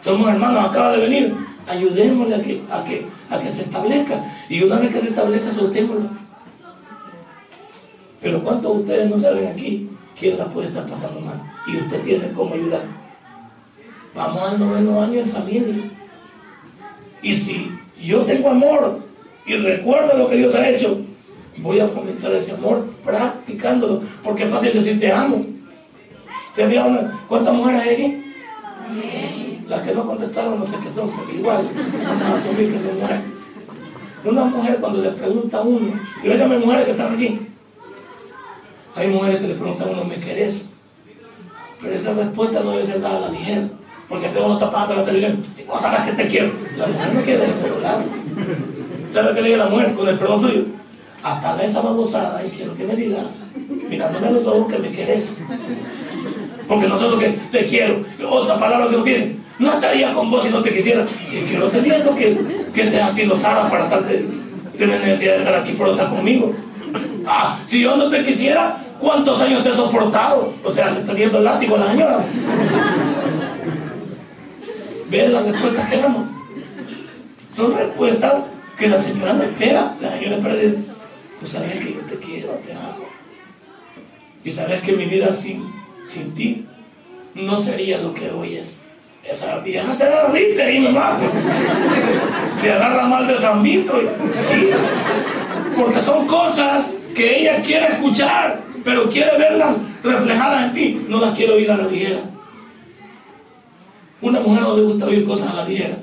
[0.01, 1.35] Somos hermanos, acaba de venir.
[1.67, 4.25] Ayudémosle a que, a que, a que se establezca.
[4.49, 6.09] Y una vez que se establezca, soltémoslo.
[8.21, 9.89] Pero ¿cuántos de ustedes no saben aquí
[10.19, 11.41] quién la puede estar pasando mal?
[11.67, 12.83] Y usted tiene cómo ayudar.
[14.15, 15.91] Vamos al noveno año en familia.
[17.23, 17.71] Y si
[18.03, 19.03] yo tengo amor
[19.47, 21.01] y recuerdo lo que Dios ha hecho,
[21.61, 24.03] voy a fomentar ese amor practicándolo.
[24.23, 25.45] Porque es fácil decir te amo.
[27.29, 28.25] ¿Cuántas mujeres hay aquí?
[29.69, 31.63] Las que no contestaron no sé qué son, pero igual
[32.05, 33.23] vamos a asumir que son mujeres.
[34.25, 35.93] Una mujer cuando le pregunta a uno,
[36.25, 37.41] y óigame mujeres que están aquí,
[38.97, 40.71] hay mujeres que le preguntan a uno, ¿me querés?
[41.81, 43.69] Pero esa respuesta no debe ser dada a la ligera.
[44.09, 45.41] Porque luego uno está pagando la televisión.
[45.55, 46.51] Si vos sabes que te quiero.
[46.77, 48.05] La mujer no quiere eso, ¿verdad?
[49.13, 50.65] ¿Sabe qué le dice la mujer con el perdón suyo?
[51.23, 53.41] Apaga esa babosada y quiero que me digas,
[53.89, 55.41] mirándome los ojos, que me querés.
[56.69, 59.37] Porque nosotros que te quiero, otra palabra que no tiene.
[59.59, 61.07] No estaría con vos si no te quisiera.
[61.25, 62.39] Si quiero te miento que
[62.79, 64.25] que te ha sido Sara para estar de,
[64.79, 66.55] tener necesidad de estar aquí por estar conmigo.
[67.27, 70.55] Ah, si yo no te quisiera, ¿cuántos años te he soportado?
[70.65, 72.21] O sea, le estoy viendo el látigo a la señora.
[75.11, 76.27] ¿Ves las respuestas que damos?
[77.53, 78.35] Son respuestas
[78.79, 79.97] que la señora me espera.
[80.01, 80.55] La señora espera
[81.39, 83.07] pues sabes que yo te quiero, te amo.
[84.45, 85.65] Y sabes que mi vida sin,
[86.05, 86.67] sin ti
[87.35, 88.85] no sería lo que hoy es.
[89.25, 91.21] Esa vieja se derrite ahí nomás.
[92.63, 93.93] Le agarra mal de San Vito.
[94.49, 94.71] ¿sí?
[95.77, 101.07] Porque son cosas que ella quiere escuchar, pero quiere verlas reflejadas en ti.
[101.09, 102.21] No las quiere oír a la vieja.
[104.21, 105.97] Una mujer no le gusta oír cosas a la vieja.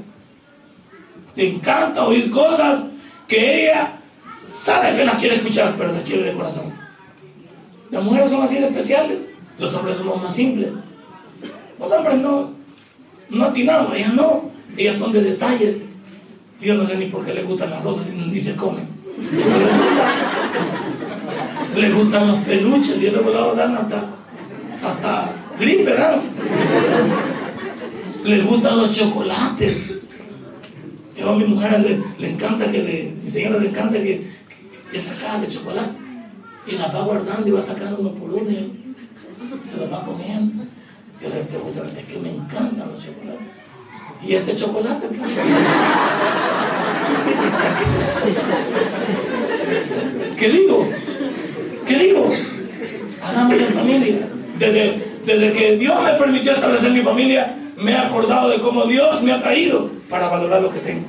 [1.36, 2.84] Le encanta oír cosas
[3.28, 3.95] que ella
[4.63, 6.74] sabe que las quiere escuchar, pero las quiere de corazón.
[7.91, 9.18] Las mujeres son así de especiales,
[9.60, 10.70] los hombres somos más simples.
[11.80, 12.52] Los hombres no,
[13.30, 15.82] no atinamos, ellas no, ellas son de detalles.
[16.60, 18.88] Yo no sé ni por qué les gustan las rosas ni se comen.
[21.76, 24.06] Les gustan los peluches, y de volado dan hasta,
[24.84, 26.22] hasta gripe, dan.
[28.24, 29.78] Les gustan los chocolates.
[31.18, 34.35] Yo a mi mujer le, le encanta que le, mi señora le encanta que,
[34.96, 36.06] esa caja de chocolate.
[36.68, 38.50] Y la va guardando y va sacando uno por uno.
[38.50, 38.96] Y
[39.64, 40.64] se los va comiendo.
[41.22, 43.48] Yo le digo, es que me encantan los chocolates.
[44.24, 45.32] Y este chocolate, pues.
[50.38, 50.88] ¿Qué digo?
[51.88, 52.32] ¿Qué digo?
[53.24, 54.28] Hagamos de familia.
[54.58, 59.22] Desde, desde que Dios me permitió establecer mi familia, me he acordado de cómo Dios
[59.22, 61.08] me ha traído para valorar lo que tengo.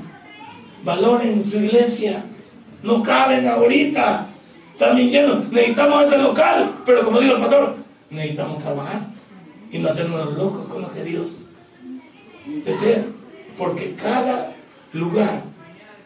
[0.85, 2.25] Valoren su iglesia.
[2.83, 4.27] No caben ahorita.
[4.79, 5.51] También llenos.
[5.51, 6.83] Necesitamos ese local.
[6.85, 7.77] Pero como dijo el pastor,
[8.11, 9.01] necesitamos trabajar
[9.71, 11.43] y no hacernos locos con lo que Dios
[12.65, 13.05] desea.
[13.57, 14.55] Porque cada
[14.93, 15.43] lugar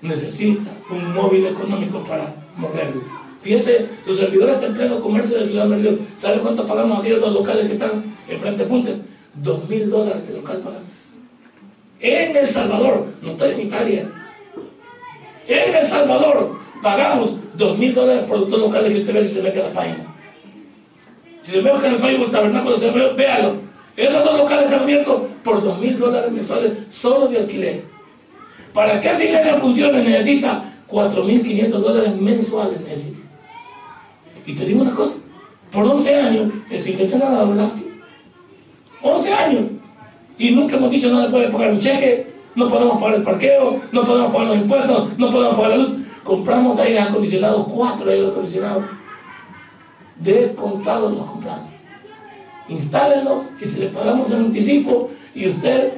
[0.03, 3.03] necesita un móvil económico para moverlo.
[3.43, 5.99] Fíjese, su servidor está en pleno comercio de Ciudad Merlión.
[6.15, 8.97] ¿Sabe cuánto pagamos aquellos dos locales que están enfrente de Funte?
[9.35, 10.89] Dos mil dólares de local pagamos.
[12.01, 14.11] En El Salvador, no estoy en Italia.
[15.47, 19.43] En El Salvador pagamos dos mil dólares por dos locales que usted ve si se
[19.43, 19.99] mete a la página.
[21.43, 23.55] Si se mete en el Facebook Tabernáculo de Merlión, véalo.
[23.97, 27.85] Esos dos locales están abiertos por dos mil dólares mensuales solo de alquiler.
[28.73, 33.13] Para que esa iglesia funcione necesita 4.500 dólares mensuales.
[34.47, 35.19] Y te digo una cosa,
[35.71, 37.91] por 11 años esa iglesia no dado lástima.
[39.03, 39.63] 11 años.
[40.39, 43.81] Y nunca hemos dicho no le puede pagar un cheque, no podemos pagar el parqueo,
[43.93, 46.00] no podemos pagar los impuestos, no podemos pagar la luz.
[46.25, 48.85] Compramos aires acondicionados, cuatro aires acondicionados.
[50.17, 51.71] De contados los compramos.
[52.69, 55.95] Instálenlos y si le pagamos el anticipo y usted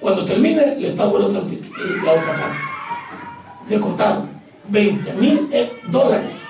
[0.00, 2.58] cuando termine, le pago la otra, la otra parte.
[3.68, 4.28] De contado,
[4.68, 5.48] 20 mil
[5.88, 6.42] dólares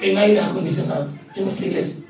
[0.00, 2.04] en aire acondicionado en nuestra iglesia.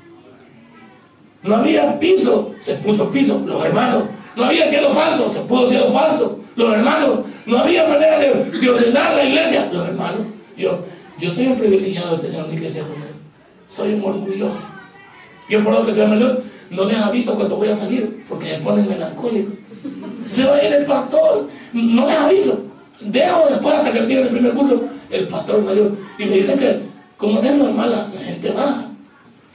[1.43, 4.03] No había piso, se puso piso, los hermanos.
[4.35, 7.19] No había cielo falso, se puso cielo falso, los hermanos.
[7.45, 10.27] No había manera de, de ordenar la iglesia, los hermanos.
[10.57, 10.83] Yo,
[11.19, 13.25] yo soy un privilegiado de tener una iglesia como esta.
[13.67, 14.67] Soy un orgulloso.
[15.49, 16.17] Yo por lo que se llama
[16.69, 19.51] no les aviso cuando voy a salir, porque me ponen melancólico.
[20.33, 22.63] Se va a ir el pastor, no les aviso.
[23.01, 25.91] Dejo después hasta que el día del primer culto, el pastor salió.
[26.17, 26.79] Y me dicen que,
[27.17, 28.85] como es normal, la, gente baja.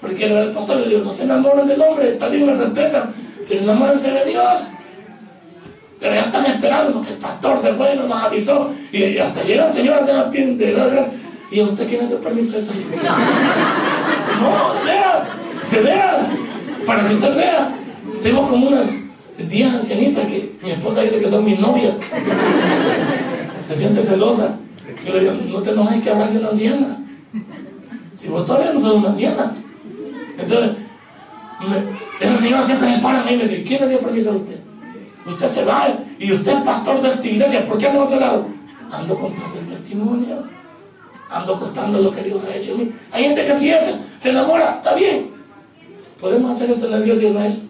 [0.01, 3.15] Porque al pastor, le digo, no se enamoren del hombre, bien, me respetan,
[3.49, 4.71] pero enamórense de Dios.
[6.07, 8.71] Pero ya están esperando que el pastor se fue y no nos avisó.
[8.93, 11.09] Y hasta llega el Señor a pie de edad.
[11.51, 12.87] ¿Y a usted quién le dio permiso de salir?
[14.41, 15.25] No, de veras,
[15.73, 16.29] de veras.
[16.87, 17.73] Para que usted vea,
[18.23, 18.99] tenemos como unas
[19.37, 21.97] 10 ancianitas que mi esposa dice que son mis novias.
[23.67, 24.59] Se siente celosa.
[25.05, 26.99] Yo le digo, no te enojes que abrace una anciana.
[28.17, 29.57] Si vos todavía no sos una anciana.
[30.39, 30.71] Entonces,
[31.69, 34.31] me, esa señora siempre me para a mí y me dice, ¿quién le dio permiso
[34.31, 34.56] a usted?
[35.27, 38.21] Usted se va y usted es pastor de esta iglesia, ¿por qué anda a otro
[38.21, 38.47] lado?
[38.91, 40.57] Ando contando el testimonio.
[41.29, 42.93] Ando costando lo que Dios ha hecho en mí.
[43.11, 45.31] Hay gente que así es, se enamora, está bien.
[46.21, 47.69] Podemos hacer esto en el Dios de Israel.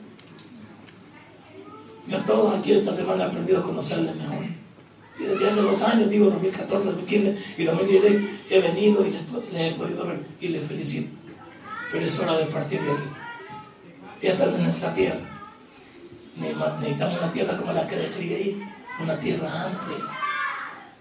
[2.07, 4.45] Yo todos aquí esta semana he aprendido a conocerle mejor.
[5.19, 9.73] Y desde hace dos años, digo 2014, 2015 y 2016, he venido y le, he
[9.73, 11.17] podido ver y le felicito.
[11.91, 13.09] Pero es hora de partir de aquí.
[14.23, 15.19] Ya están en nuestra tierra.
[16.37, 18.63] Necesitamos una tierra como la que describí ahí,
[19.03, 19.99] una tierra amplia,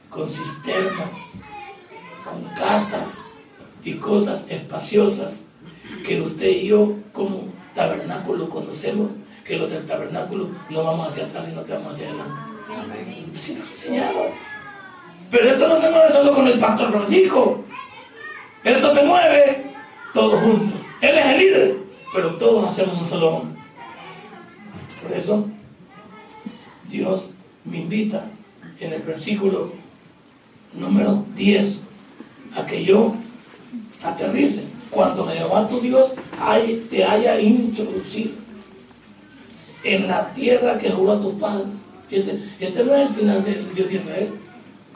[0.09, 1.41] con cisternas,
[2.23, 3.29] con casas
[3.83, 5.45] y cosas espaciosas
[6.05, 9.11] que usted y yo como tabernáculo conocemos
[9.43, 12.33] que los del tabernáculo no vamos hacia atrás, sino que vamos hacia adelante.
[13.35, 14.25] Así nos han enseñado.
[15.29, 17.63] Pero esto no se mueve solo con el pastor Francisco.
[18.63, 19.71] Esto se mueve
[20.13, 20.79] todos juntos.
[21.01, 21.77] Él es el líder,
[22.13, 23.61] pero todos hacemos un solo hombre.
[25.05, 25.45] Por eso,
[26.89, 27.29] Dios
[27.63, 28.25] me invita
[28.79, 29.71] en el versículo
[30.73, 31.83] número 10
[32.57, 33.13] a que yo
[34.01, 36.15] aterrice cuando Jehová tu Dios
[36.89, 38.31] te haya introducido
[39.83, 41.65] en la tierra que juró a tu padre.
[42.09, 44.29] Este, este, no es el final del Dios de Israel,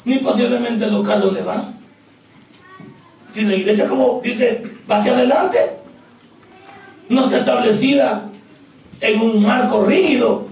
[0.05, 1.75] ni posiblemente el local donde van.
[3.31, 5.59] Si la iglesia, como dice, va hacia adelante,
[7.09, 8.28] no está establecida
[9.01, 10.47] en un marco rígido.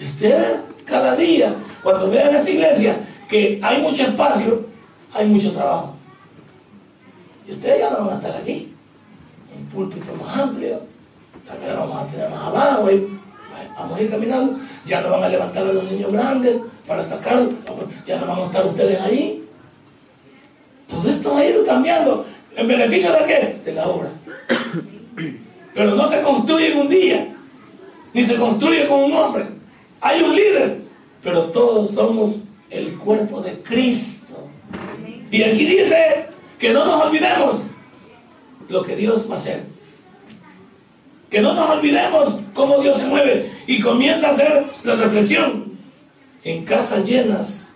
[0.00, 2.96] Ustedes cada día, cuando vean esa iglesia,
[3.28, 4.66] que hay mucho espacio,
[5.12, 5.94] hay mucho trabajo.
[7.48, 8.72] Y ustedes ya no van a estar aquí.
[9.56, 10.82] Un púlpito más amplio,
[11.46, 12.88] también lo vamos a tener más abajo.
[13.78, 14.58] vamos a ir caminando.
[14.84, 17.54] Ya no van a levantar a los niños grandes para sacarlos.
[18.06, 19.44] Ya no van a estar ustedes ahí.
[20.88, 22.26] Todo esto va a ir cambiando.
[22.54, 23.60] ¿En beneficio de qué?
[23.64, 24.10] De la obra.
[25.76, 27.36] Pero no se construye en un día.
[28.14, 29.44] Ni se construye con un hombre.
[30.00, 30.80] Hay un líder.
[31.22, 34.48] Pero todos somos el cuerpo de Cristo.
[35.30, 36.26] Y aquí dice
[36.58, 37.66] que no nos olvidemos
[38.70, 39.64] lo que Dios va a hacer.
[41.28, 45.72] Que no nos olvidemos cómo Dios se mueve y comienza a hacer la reflexión
[46.42, 47.68] en casas llenas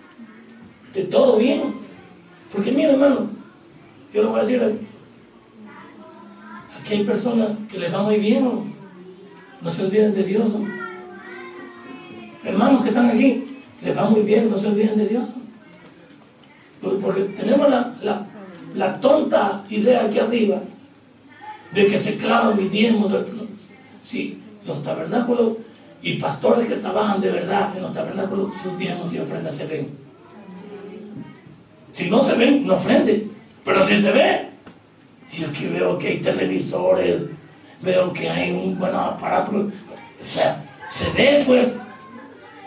[0.94, 1.74] de todo bien.
[2.50, 3.28] Porque mira hermano,
[4.14, 4.80] yo le voy a decir,
[6.80, 8.48] aquí hay personas que les va muy bien,
[9.60, 10.52] no se olviden de Dios.
[12.44, 13.44] Hermanos que están aquí,
[13.82, 15.28] les va muy bien, no se olviden de Dios.
[16.80, 18.26] Porque tenemos la,
[18.74, 20.62] la tonta idea aquí arriba
[21.72, 23.12] de que se clavan mis diezmos.
[24.02, 25.58] Sí, los tabernáculos
[26.02, 29.88] y pastores que trabajan de verdad en los tabernáculos, sus diezmos y ofrendas se ven.
[31.92, 33.28] Si no se ven, no ofrende.
[33.64, 34.49] Pero si se ve,
[35.30, 37.26] si aquí veo que hay televisores,
[37.80, 41.76] veo que hay un buen aparato, o sea, se ve pues,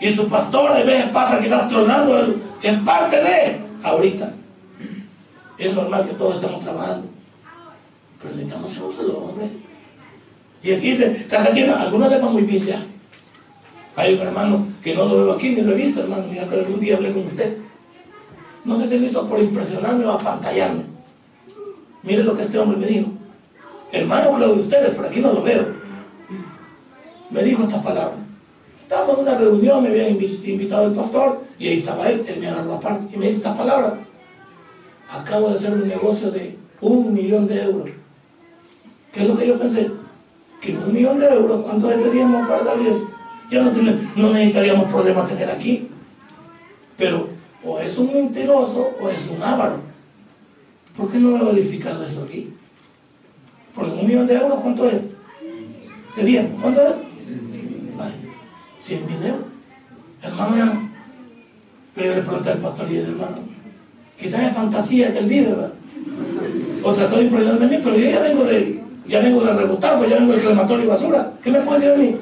[0.00, 4.32] y su pastor de vez pasa quizás tronando en parte de ahorita.
[5.56, 7.06] Es normal que todos estemos trabajando.
[8.20, 9.46] Pero necesitamos ser un solo hombre.
[10.62, 12.82] Y aquí dice, casa llena, algunos le van muy bien ya.
[13.96, 16.80] Hay un hermano que no lo veo aquí, ni lo he visto, hermano, ni algún
[16.80, 17.58] día hablé con usted.
[18.64, 20.93] No sé si lo hizo por impresionarme o apantallarme.
[22.04, 23.08] Mire lo que este hombre me dijo.
[23.92, 25.66] Hermano, hablo de ustedes, pero aquí no lo veo.
[27.30, 28.18] Me dijo estas palabras.
[28.80, 32.48] Estábamos en una reunión, me había invitado el pastor y ahí estaba él, él me
[32.48, 33.94] agarró aparte y me dice estas palabras
[35.14, 37.88] acabo de hacer un negocio de un millón de euros.
[39.12, 39.90] ¿Qué es lo que yo pensé?
[40.60, 43.04] Que un millón de euros, ¿cuánto teníamos para darles?
[43.50, 43.70] Ya no,
[44.16, 45.88] no necesitaríamos problemas tener aquí.
[46.96, 47.28] Pero
[47.64, 49.78] o es un mentiroso o es un avaro.
[50.96, 52.52] ¿Por qué no he verificado eso aquí?
[53.74, 55.02] Porque un millón de euros, ¿cuánto es?
[56.16, 56.94] De bien, ¿cuánto es?
[57.98, 58.14] Vale,
[58.78, 59.46] 100 mil euros.
[60.22, 60.90] Hermano,
[61.94, 63.54] pero yo le pregunté al pastor y el hermano,
[64.20, 65.72] Quizás es fantasía que él vive, ¿verdad?
[66.82, 69.98] O trató de impregnarme a mí, pero yo ya vengo de, ya vengo de rebotar,
[69.98, 71.32] pues ya vengo del crematorio y basura.
[71.42, 72.16] ¿Qué me puede decir de mí?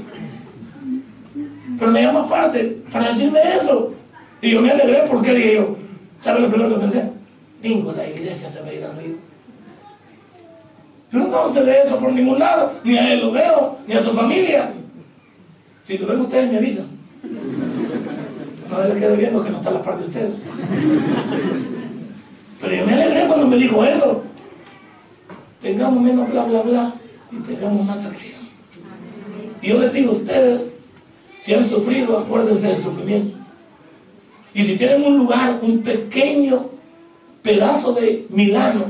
[1.79, 3.93] Pero me llama aparte para decirme eso.
[4.41, 5.77] Y yo me alegré porque dije yo,
[6.19, 7.12] ¿sabe lo primero que pensé?
[7.63, 9.19] Bingo, la iglesia se va a ir arriba.
[11.11, 14.03] Pero no se ve eso por ningún lado, ni a él lo veo, ni a
[14.03, 14.73] su familia.
[15.83, 16.87] Si lo ven ustedes me avisan.
[18.71, 20.33] No le quede viendo que no está la parte de ustedes.
[22.61, 24.25] Pero yo me alegré cuando me dijo eso.
[25.61, 26.95] Tengamos menos bla, bla, bla
[27.31, 28.41] y tengamos más acción.
[29.61, 30.79] Y yo les digo a ustedes,
[31.41, 33.37] si han sufrido, acuérdense del sufrimiento.
[34.55, 36.72] Y si tienen un lugar, un pequeño
[37.43, 38.85] pedazo de Milano,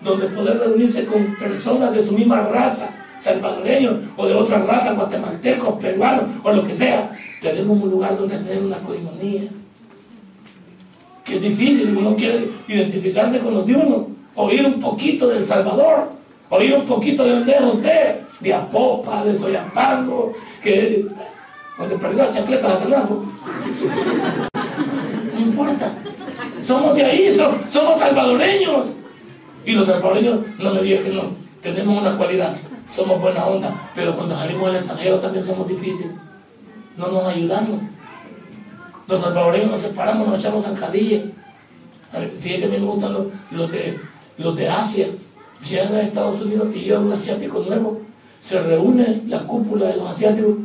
[0.00, 5.74] donde poder reunirse con personas de su misma raza, salvadoreños o de otras razas, guatemaltecos,
[5.80, 7.12] peruanos o lo que sea,
[7.42, 9.42] tenemos un lugar donde tener una coinonía
[11.28, 16.10] que es difícil uno quiere identificarse con los de uno, oír un poquito del Salvador,
[16.48, 21.06] oír un poquito de donde es usted, de Apopa, de Soyapango, que
[21.76, 23.24] donde perdió la chancleta de Atenango.
[25.34, 25.92] No importa.
[26.68, 27.34] Somos de ahí,
[27.70, 28.88] somos, salvadoreños.
[29.64, 31.22] Y los salvadoreños, no me digan que no,
[31.62, 32.54] tenemos una cualidad,
[32.86, 36.12] somos buena onda, pero cuando salimos al extranjero también somos difíciles.
[36.98, 37.84] No nos ayudamos.
[39.06, 41.22] Los salvadoreños nos separamos, nos echamos zancadillas.
[42.38, 43.16] Fíjate que a mí me gustan
[43.50, 43.98] los, de,
[44.36, 45.06] los de Asia.
[45.66, 48.02] Llegan a Estados Unidos y llega un asiático nuevo.
[48.38, 50.56] Se reúne la cúpula de los asiáticos.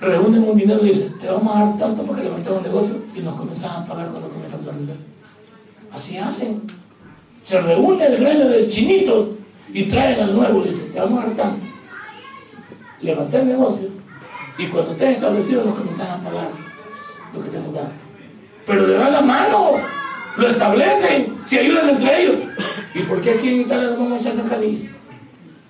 [0.00, 3.02] Reúnen un dinero y dicen, te vamos a dar tanto para que levantemos un negocio
[3.14, 4.96] y nos comenzamos a pagar cuando comienza a atardecer.
[5.92, 6.62] Así hacen.
[7.44, 9.28] Se reúne el gremio de chinitos
[9.72, 11.66] y traen al nuevo y dicen, te vamos a dar tanto.
[13.02, 13.88] Levanté el negocio
[14.58, 16.48] y cuando estén establecidos nos comenzamos a pagar
[17.34, 17.92] lo que te hemos dado.
[18.66, 19.72] Pero le dan la mano,
[20.36, 22.36] lo establecen, se ayudan entre ellos.
[22.94, 24.90] ¿Y por qué aquí en Italia no vamos a echar zancadilla?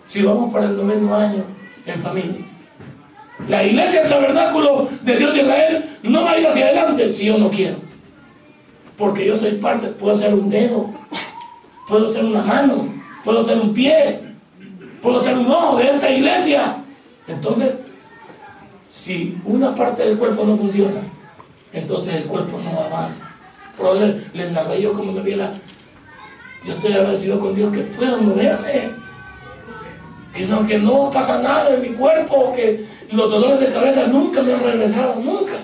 [0.06, 1.44] Si vamos para el noveno año
[1.86, 2.49] en familia.
[3.50, 7.26] La iglesia del tabernáculo de Dios de Israel no va a ir hacia adelante si
[7.26, 7.78] yo no quiero.
[8.96, 10.88] Porque yo soy parte, puedo ser un dedo,
[11.88, 12.94] puedo ser una mano,
[13.24, 14.20] puedo ser un pie,
[15.02, 16.76] puedo ser un ojo de esta iglesia.
[17.26, 17.72] Entonces,
[18.88, 21.00] si una parte del cuerpo no funciona,
[21.72, 23.32] entonces el cuerpo no avanza.
[23.76, 25.52] Pero le, le narré yo como me viera.
[26.64, 29.00] Yo estoy agradecido con Dios que puedo moverme.
[30.32, 34.42] Que no, que no pasa nada en mi cuerpo, que los dolores de cabeza nunca
[34.42, 35.54] me han regresado, nunca.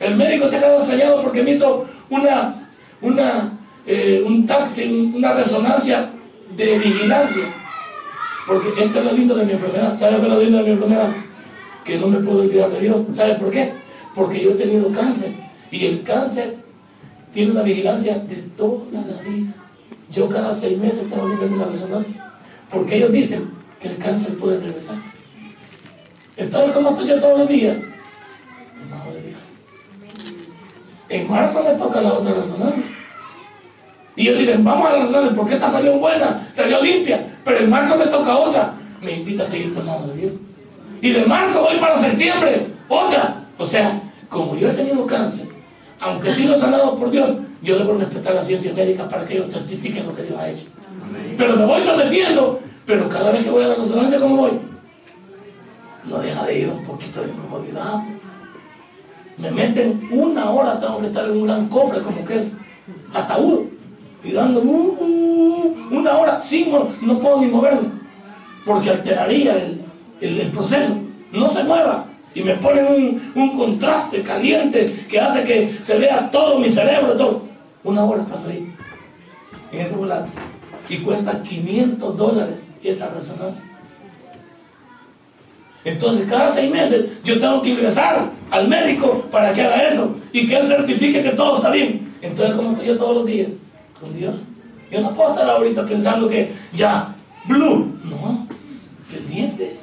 [0.00, 2.68] El médico se ha quedado extrañado porque me hizo una,
[3.00, 6.10] una, eh, un taxi, una resonancia
[6.56, 7.44] de vigilancia.
[8.46, 9.96] Porque esto es lo lindo de mi enfermedad.
[9.96, 11.10] ¿Sabe qué es lo lindo de mi enfermedad?
[11.84, 13.04] Que no me puedo olvidar de Dios.
[13.12, 13.72] ¿Sabe por qué?
[14.14, 15.32] Porque yo he tenido cáncer.
[15.70, 16.56] Y el cáncer
[17.32, 19.54] tiene una vigilancia de toda la vida.
[20.12, 22.32] Yo cada seis meses tengo que una resonancia.
[22.70, 23.50] Porque ellos dicen
[23.80, 25.13] que el cáncer puede regresar.
[26.36, 27.76] Entonces, ¿cómo estoy yo todos los días?
[27.76, 29.40] de Dios.
[31.08, 32.84] En marzo me toca la otra resonancia.
[34.16, 37.70] Y ellos dicen, vamos a la resonancia, porque esta salió buena, salió limpia, pero en
[37.70, 38.74] marzo me toca otra.
[39.00, 40.32] Me invita a seguir tomando de Dios.
[41.02, 43.44] Y de marzo voy para septiembre, otra.
[43.58, 45.48] O sea, como yo he tenido cáncer,
[46.00, 47.30] aunque sí lo sanado por Dios,
[47.62, 50.66] yo debo respetar la ciencia médica para que ellos testifiquen lo que Dios ha hecho.
[51.36, 54.73] Pero me voy sometiendo, pero cada vez que voy a la resonancia, ¿cómo voy?
[56.06, 58.04] No deja de ir un poquito de incomodidad.
[59.36, 62.52] Me meten una hora, tengo que estar en un gran cofre, como que es
[63.12, 63.66] ataúd,
[64.22, 67.88] y dando uh, una hora, sí, no, puedo ni moverme,
[68.64, 69.54] porque alteraría
[70.20, 70.98] el, proceso.
[71.32, 72.06] No se mueva.
[72.32, 77.14] Y me ponen un, un, contraste caliente que hace que se vea todo mi cerebro,
[77.14, 77.42] todo.
[77.84, 78.72] Una hora paso ahí,
[79.70, 80.30] en ese volante.
[80.88, 83.73] Y cuesta 500 dólares esa resonancia.
[85.84, 90.46] Entonces, cada seis meses yo tengo que ingresar al médico para que haga eso y
[90.46, 92.14] que él certifique que todo está bien.
[92.22, 93.48] Entonces, ¿cómo estoy yo todos los días?
[94.00, 94.34] Con Dios.
[94.90, 97.14] Yo no puedo estar ahorita pensando que ya,
[97.46, 97.98] blue.
[98.04, 98.46] No,
[99.10, 99.78] pendiente.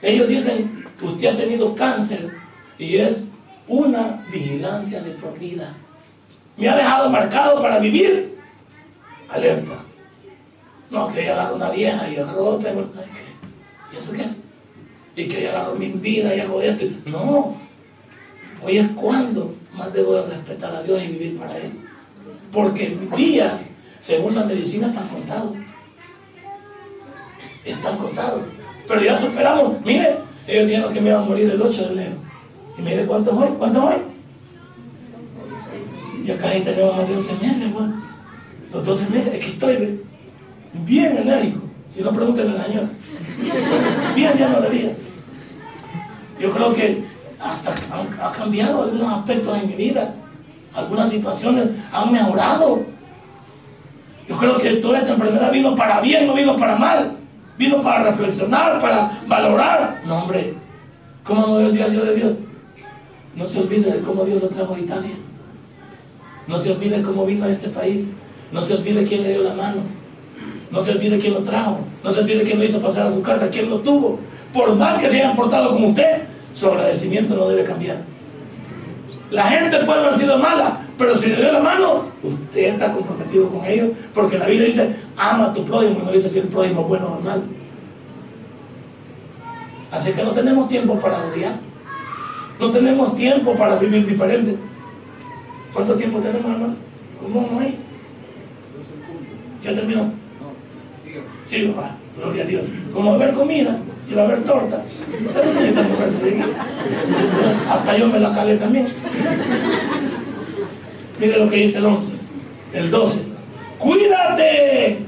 [0.00, 2.30] Ellos dicen, usted ha tenido cáncer
[2.78, 3.24] y es
[3.66, 5.74] una vigilancia de por vida.
[6.56, 8.38] Me ha dejado marcado para vivir.
[9.28, 9.78] Alerta.
[10.90, 12.72] No, que yo agarro una vieja y agarro otra.
[12.72, 14.36] ¿Y eso qué es?
[15.16, 16.86] Y que yo agarro mi vida y hago esto.
[17.06, 17.56] No,
[18.64, 21.72] hoy es cuando más debo de respetar a Dios y vivir para Él.
[22.52, 25.52] Porque mis días, según la medicina, están contados.
[27.64, 28.42] Están contados.
[28.86, 29.80] Pero ya superamos.
[29.84, 32.16] Mire, ellos dijeron que me iba a morir el 8 de enero.
[32.78, 33.96] Y mire cuánto hoy, cuánto hoy.
[36.24, 37.94] Ya casi tenemos más de 12 meses, bueno.
[38.72, 40.00] Los 12 meses, aquí estoy
[40.72, 41.60] bien enérgico.
[41.90, 42.88] Si no, pregúntenle a la señora.
[44.14, 44.92] Bien lleno de vida.
[46.38, 47.04] Yo creo que
[47.40, 47.72] hasta
[48.24, 50.14] ha cambiado algunos aspectos en mi vida.
[50.74, 52.84] Algunas situaciones han mejorado.
[54.28, 57.16] Yo creo que toda esta enfermedad vino para bien, no vino para mal.
[57.58, 60.00] Vino para reflexionar, para valorar.
[60.06, 60.54] No, hombre,
[61.24, 62.34] ¿cómo no voy a olvidar yo de Dios?
[63.36, 65.14] No se olvide de cómo Dios lo trajo a Italia.
[66.46, 68.08] No se olvide cómo vino a este país.
[68.50, 69.80] No se olvide quién le dio la mano.
[70.72, 71.80] No se olvide quién lo trajo.
[72.02, 74.18] No se olvide quién lo hizo pasar a su casa, quién lo tuvo.
[74.52, 76.22] Por mal que se hayan portado con usted,
[76.54, 77.98] su agradecimiento no debe cambiar.
[79.30, 83.48] La gente puede haber sido mala, pero si le dio la mano, usted está comprometido
[83.48, 86.82] con ellos, porque la Biblia dice, ama a tu prójimo, no dice si el prójimo
[86.82, 87.42] es bueno o malo.
[89.90, 91.54] Así que no tenemos tiempo para odiar.
[92.58, 94.56] No tenemos tiempo para vivir diferente.
[95.72, 96.74] ¿Cuánto tiempo tenemos, hermano?
[97.20, 97.78] ¿Cómo vamos ahí?
[99.62, 100.21] ¿Ya terminó?
[101.44, 102.66] Sí, va, gloria a Dios.
[102.92, 103.78] Como va a haber comida
[104.08, 104.84] y va a haber torta.
[105.26, 106.44] Ustedes no necesitan moverse de
[107.70, 108.88] Hasta yo me la calé también.
[111.18, 112.16] Mire lo que dice el 11,
[112.74, 113.22] el 12.
[113.78, 114.98] Cuídate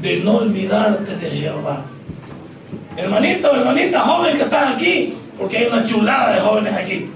[0.00, 1.84] de no olvidarte de Jehová.
[2.96, 7.10] Hermanito, hermanita, joven que están aquí, porque hay una chulada de jóvenes aquí.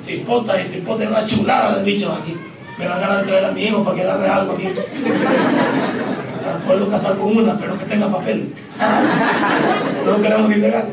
[0.00, 2.36] Cipotas y cipotas, una chulada de bichos aquí.
[2.78, 4.68] Me van a ganar de traer a mi hijo para que algo aquí
[6.58, 8.48] puedo casar con una, pero que tenga papeles.
[10.06, 10.90] no queremos ilegales.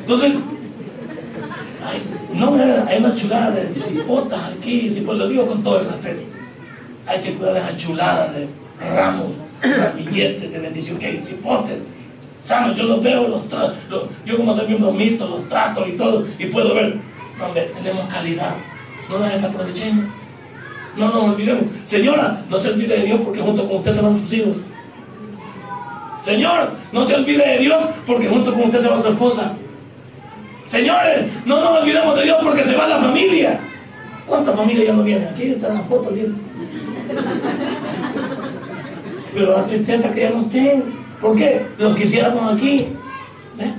[0.00, 0.34] Entonces,
[2.34, 2.54] No,
[2.86, 6.22] hay una chulada de cipotas aquí, si pues lo digo con todo el respeto.
[7.06, 8.48] Hay que cuidar esa chulada de
[8.94, 11.78] ramos, ramilletes de bendición que hay cipotes.
[12.42, 16.26] Sanos, yo los veo, los, trato, yo como soy miembro mixto, los trato y todo,
[16.38, 16.98] y puedo ver,
[17.44, 18.54] hombre, tenemos calidad.
[19.08, 20.06] No la desaprovechemos.
[20.96, 21.64] No nos olvidemos.
[21.84, 24.56] Señora, no se olvide de Dios porque junto con usted se van sus hijos.
[26.28, 29.54] Señor, no se olvide de Dios porque junto con usted se va su esposa.
[30.66, 33.58] Señores, no nos olvidemos de Dios porque se va la familia.
[34.26, 35.28] ¿Cuántas familias ya no vienen?
[35.28, 36.32] Aquí está la foto, dice.
[39.32, 40.84] Pero la tristeza que ya nos estén.
[41.18, 41.66] ¿Por qué?
[41.78, 42.88] Los quisiéramos aquí.
[43.58, 43.72] ¿eh?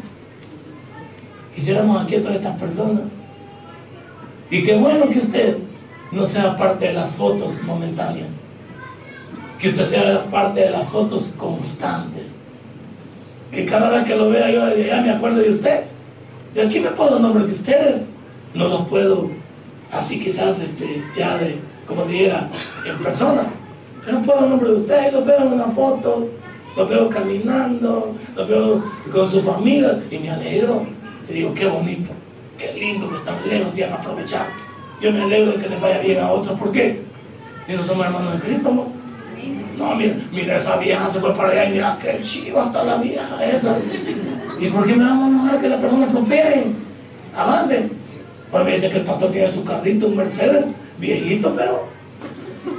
[1.54, 3.04] Quisiéramos aquí a todas estas personas.
[4.50, 5.60] Y qué bueno que usted
[6.12, 8.30] no sea parte de las fotos momentáneas.
[9.60, 12.29] Que usted sea parte de las fotos constantes.
[13.52, 15.84] Que cada vez que lo vea yo ya me acuerdo de usted.
[16.56, 18.02] Y aquí me puedo nombrar de ustedes.
[18.54, 19.30] No los puedo
[19.92, 22.50] así quizás este, ya de, como dijera,
[22.86, 23.44] en persona.
[24.06, 26.30] Pero puedo nombre de ustedes, los veo en una foto,
[26.76, 30.86] los veo caminando, los veo con su familia y me alegro.
[31.28, 32.12] Y digo, qué bonito,
[32.58, 34.50] qué lindo que están lejos y han aprovechado.
[35.02, 36.60] Yo me alegro de que les vaya bien a otros.
[36.60, 37.02] ¿Por qué?
[37.68, 38.99] Y no somos hermanos de Cristo, ¿no?
[39.80, 42.98] No, mira, mira, esa vieja se fue para allá y mira qué chiva está la
[42.98, 43.78] vieja esa.
[44.60, 46.66] ¿Y por qué me vamos a dejar que la persona prospere?
[47.34, 47.90] Avance.
[48.52, 50.66] Pues me dice que el pastor tiene su carrito, un Mercedes,
[50.98, 51.88] viejito, pero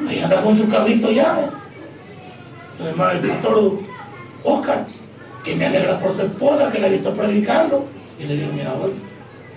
[0.06, 1.38] ahí anda con su carrito ya.
[2.78, 3.78] Además, el pastor
[4.44, 4.86] Oscar,
[5.42, 7.86] que me alegra por su esposa, que le he visto predicando.
[8.18, 8.74] Y le digo, mira,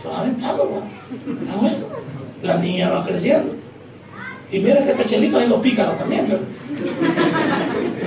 [0.02, 1.44] se va aventando, güey.
[1.44, 1.86] Está bueno.
[2.42, 3.54] La niña va creciendo.
[4.50, 6.40] Y mira que este chelito ahí lo pícaro también, pero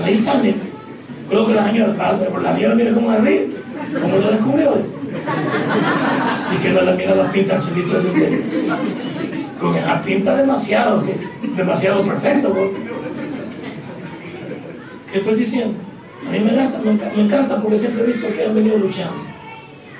[0.07, 0.40] ahí está.
[1.28, 1.94] Creo que la señora,
[2.42, 3.57] la señora mira cómo de ríe.
[4.00, 4.94] ¿Cómo lo descubrió eso?
[6.52, 8.42] Y que no le mira la pinta al chelito ese
[9.61, 11.02] con esa pinta demasiado,
[11.57, 12.54] demasiado perfecto.
[15.11, 15.74] ¿Qué estoy diciendo?
[16.26, 16.78] A mí me encanta,
[17.14, 19.16] me encanta, porque siempre he visto que han venido luchando.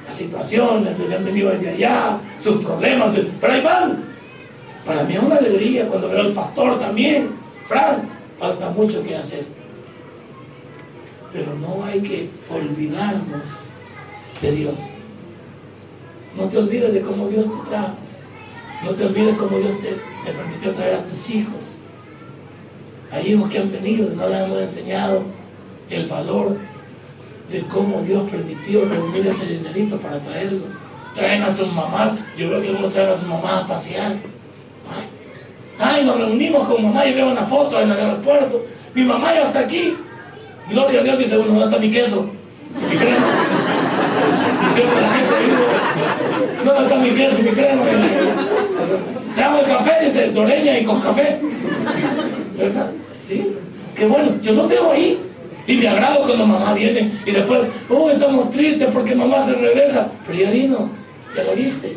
[0.07, 4.05] Las situaciones, que han venido de allá, sus problemas, pero ahí van.
[4.85, 7.31] Para mí es una alegría cuando veo al pastor también.
[7.67, 8.05] Frank,
[8.39, 9.45] falta mucho que hacer.
[11.33, 13.67] Pero no hay que olvidarnos
[14.41, 14.75] de Dios.
[16.37, 17.95] No te olvides de cómo Dios te trajo.
[18.85, 21.75] No te olvides cómo Dios te, permitió traer a tus hijos.
[23.11, 25.23] Hay hijos que han venido y no les hemos enseñado
[25.89, 26.57] el valor
[27.51, 30.63] de cómo Dios permitió reunir ese dinerito para traerlos.
[31.15, 34.17] Traen a sus mamás, yo veo que algunos traen a sus mamás a pasear.
[35.79, 38.67] Ay, nos reunimos con mamá y veo una foto en el aeropuerto.
[38.95, 39.97] Mi mamá ya está aquí.
[40.71, 42.31] Gloria a Dios, dice uno, ¿dónde está mi queso?
[42.91, 45.17] Mi crema la
[46.65, 47.83] no está mi queso, mi crema.
[49.35, 51.39] Trago el café, dice Doreña y con café.
[52.59, 52.91] ¿Verdad?
[53.27, 53.53] Sí.
[53.95, 55.19] Qué bueno, yo lo veo ahí.
[55.69, 60.11] Y me agrado cuando mamá viene y después, oh, estamos tristes porque mamá se regresa.
[60.27, 60.91] Pero ya vino,
[61.37, 61.97] ya lo viste.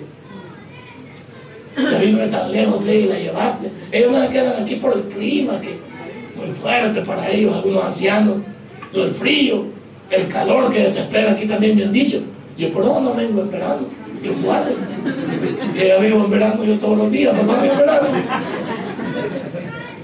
[1.78, 3.70] Ya vino de tan lejos y la llevaste.
[3.92, 5.78] Ellos no quedan aquí por el clima, que
[6.36, 8.38] muy fuerte para ellos, algunos ancianos.
[8.94, 9.66] El frío,
[10.10, 12.22] el calor que desespera aquí también me han dicho.
[12.58, 13.88] Yo por no, no vengo en verano,
[14.24, 14.72] yo guardo.
[15.74, 18.08] Que yo vivo en verano yo todos los días, no vengo en verano.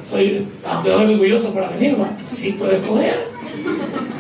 [0.05, 2.15] Soy, aunque orgulloso para venir, ¿va?
[2.27, 3.27] sí puedes coger.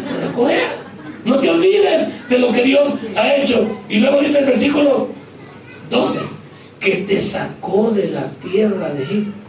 [0.09, 0.85] Puedes coger.
[1.23, 3.67] No te olvides de lo que Dios ha hecho.
[3.87, 5.09] Y luego dice el versículo
[5.89, 6.19] 12,
[6.79, 9.39] que te sacó de la tierra de Egipto.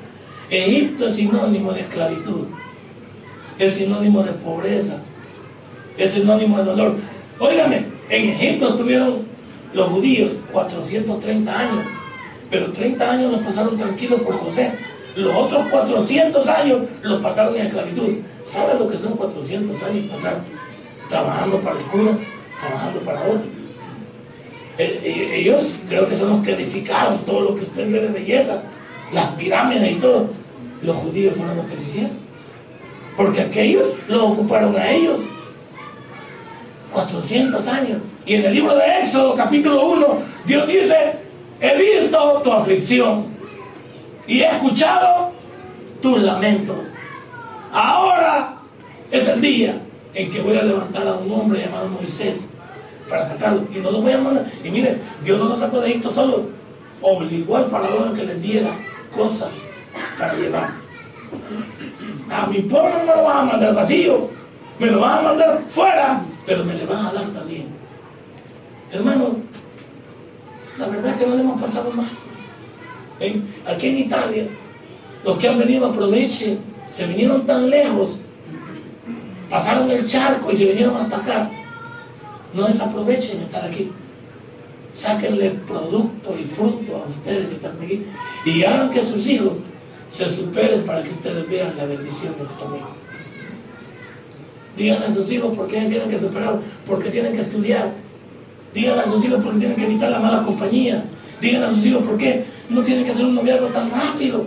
[0.48, 2.46] Egipto es sinónimo de esclavitud,
[3.58, 4.98] es sinónimo de pobreza,
[5.96, 6.94] es sinónimo de dolor.
[7.38, 9.26] Óigame, en Egipto estuvieron
[9.72, 11.84] los judíos 430 años,
[12.50, 14.72] pero 30 años los pasaron tranquilos por José.
[15.16, 18.16] Los otros 400 años los pasaron en esclavitud.
[18.44, 20.42] ¿Sabe lo que son 400 años pasar
[21.08, 22.12] trabajando para el cura,
[22.60, 23.56] trabajando para otro?
[24.78, 28.08] Eh, eh, ellos creo que son los que edificaron todo lo que usted ve de
[28.08, 28.62] belleza,
[29.12, 30.28] las pirámides y todo.
[30.82, 32.25] Los judíos fueron los que lo hicieron.
[33.16, 35.20] Porque aquellos los ocuparon a ellos
[36.92, 37.98] 400 años.
[38.24, 40.06] Y en el libro de Éxodo, capítulo 1,
[40.46, 41.18] Dios dice,
[41.60, 43.26] he visto tu aflicción
[44.26, 45.32] y he escuchado
[46.02, 46.76] tus lamentos.
[47.72, 48.58] Ahora
[49.10, 49.80] es el día
[50.14, 52.54] en que voy a levantar a un hombre llamado Moisés
[53.08, 53.66] para sacarlo.
[53.74, 54.46] Y no lo voy a mandar.
[54.64, 56.48] Y mire, Dios no lo sacó de Egipto solo.
[57.02, 58.70] Obligó al faraón a que le diera
[59.14, 59.70] cosas
[60.18, 60.70] para llevar.
[62.30, 64.28] A mi pueblo no me lo van a mandar vacío.
[64.78, 67.66] Me lo van a mandar fuera pero me le van a dar también.
[68.92, 69.30] Hermanos,
[70.78, 72.08] la verdad es que no le hemos pasado mal.
[73.66, 74.46] aquí en Italia,
[75.24, 76.60] los que han venido aprovechen,
[76.92, 78.20] se vinieron tan lejos,
[79.50, 81.50] pasaron el charco y se vinieron hasta acá.
[82.54, 83.90] No desaprovechen estar aquí.
[84.92, 88.06] Sáquenle producto y fruto a ustedes que están aquí
[88.46, 89.52] y hagan que sus hijos
[90.08, 92.86] se superen para que ustedes vean la bendición de su familia.
[94.76, 97.92] Digan a sus hijos por qué tienen que superar, por qué tienen que estudiar.
[98.74, 101.02] Digan a sus hijos por qué tienen que evitar la mala compañía.
[101.40, 104.46] Digan a sus hijos por qué no tienen que hacer un noviazgo tan rápido.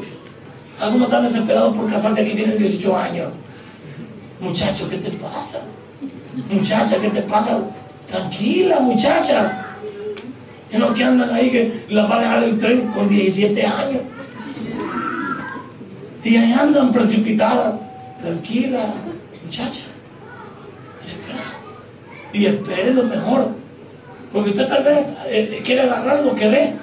[0.79, 3.27] Algunos están desesperados por casarse aquí tienen 18 años.
[4.39, 5.59] Muchacho, ¿qué te pasa?
[6.49, 7.61] Muchacha, ¿qué te pasa?
[8.07, 9.65] Tranquila, muchacha.
[10.71, 14.01] Y no que andan ahí que la va a dejar el tren con 17 años.
[16.23, 17.75] Y ahí andan precipitadas.
[18.21, 18.79] Tranquila,
[19.45, 19.83] muchacha.
[21.07, 21.39] Espera.
[22.33, 23.49] Y espere lo mejor.
[24.33, 26.73] Porque usted tal vez eh, quiere agarrar lo que ve.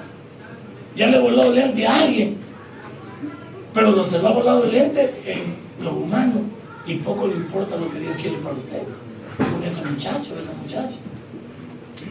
[0.95, 2.37] Ya le voló el lente a alguien.
[3.73, 6.41] Pero no se va volado el lente en lo humano.
[6.87, 8.81] Y poco le importa lo que Dios quiere para usted.
[9.37, 10.97] Con ese muchacho, esa muchacha.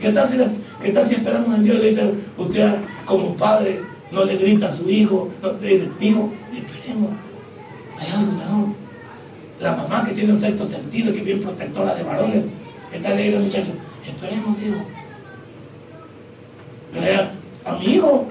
[0.00, 0.36] ¿Qué tal si,
[0.82, 1.78] qué tal si esperamos en Dios?
[1.78, 2.74] Le dice, usted
[3.04, 3.80] como padre
[4.16, 7.10] no le grita a su hijo, no, le dice, hijo, esperemos
[7.98, 8.68] hay algo mejor.
[9.60, 12.44] La mamá que tiene un sexto sentido, que es bien protectora de varones,
[12.90, 13.72] ¿qué tal le dice muchacho?
[14.06, 14.76] Esperemos, hijo.
[17.66, 18.26] a mi hijo,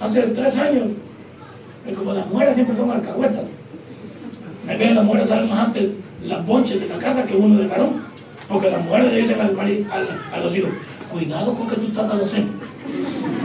[0.00, 0.88] hace tres años,
[1.94, 3.48] como las mujeres siempre son alcahuetas,
[4.66, 5.90] a veces las mujeres saben más antes
[6.24, 8.06] las ponches de la casa que uno de varón.
[8.48, 9.84] Porque las mujeres le dicen al marido,
[10.32, 10.70] a los hijos,
[11.12, 12.30] cuidado con que tú estás a los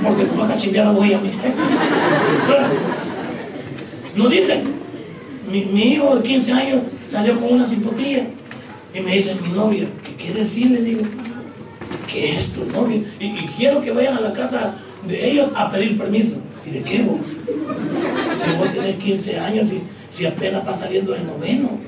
[0.03, 1.31] porque tú vas a chimbear a vos y a mí.
[4.15, 4.63] no dicen,
[5.51, 8.27] mi, hijo de 15 años salió con una simpatía
[8.93, 10.71] y me dice mi novia, ¿qué quiere decir?
[10.71, 11.01] Le digo,
[12.11, 13.01] ¿qué es tu novia?
[13.19, 14.75] Y, quiero que vayan a la casa
[15.07, 16.37] de ellos a pedir permiso.
[16.65, 17.19] ¿Y de qué vos?
[18.35, 21.79] Si vos tenés 15 años y si apenas va saliendo de noveno.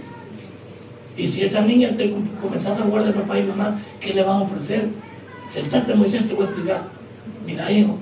[1.15, 4.35] Y si esa niña te comenzás a jugar de papá y mamá, ¿qué le vas
[4.35, 4.89] a ofrecer?
[5.47, 7.02] Sentate, Moisés, te voy a explicar.
[7.45, 7.97] Mira, hijo,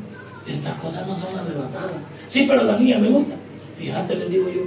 [0.47, 1.91] estas cosas no son arrebatadas.
[2.27, 3.35] Sí, pero la niña me gusta.
[3.77, 4.61] Fíjate, le digo yo,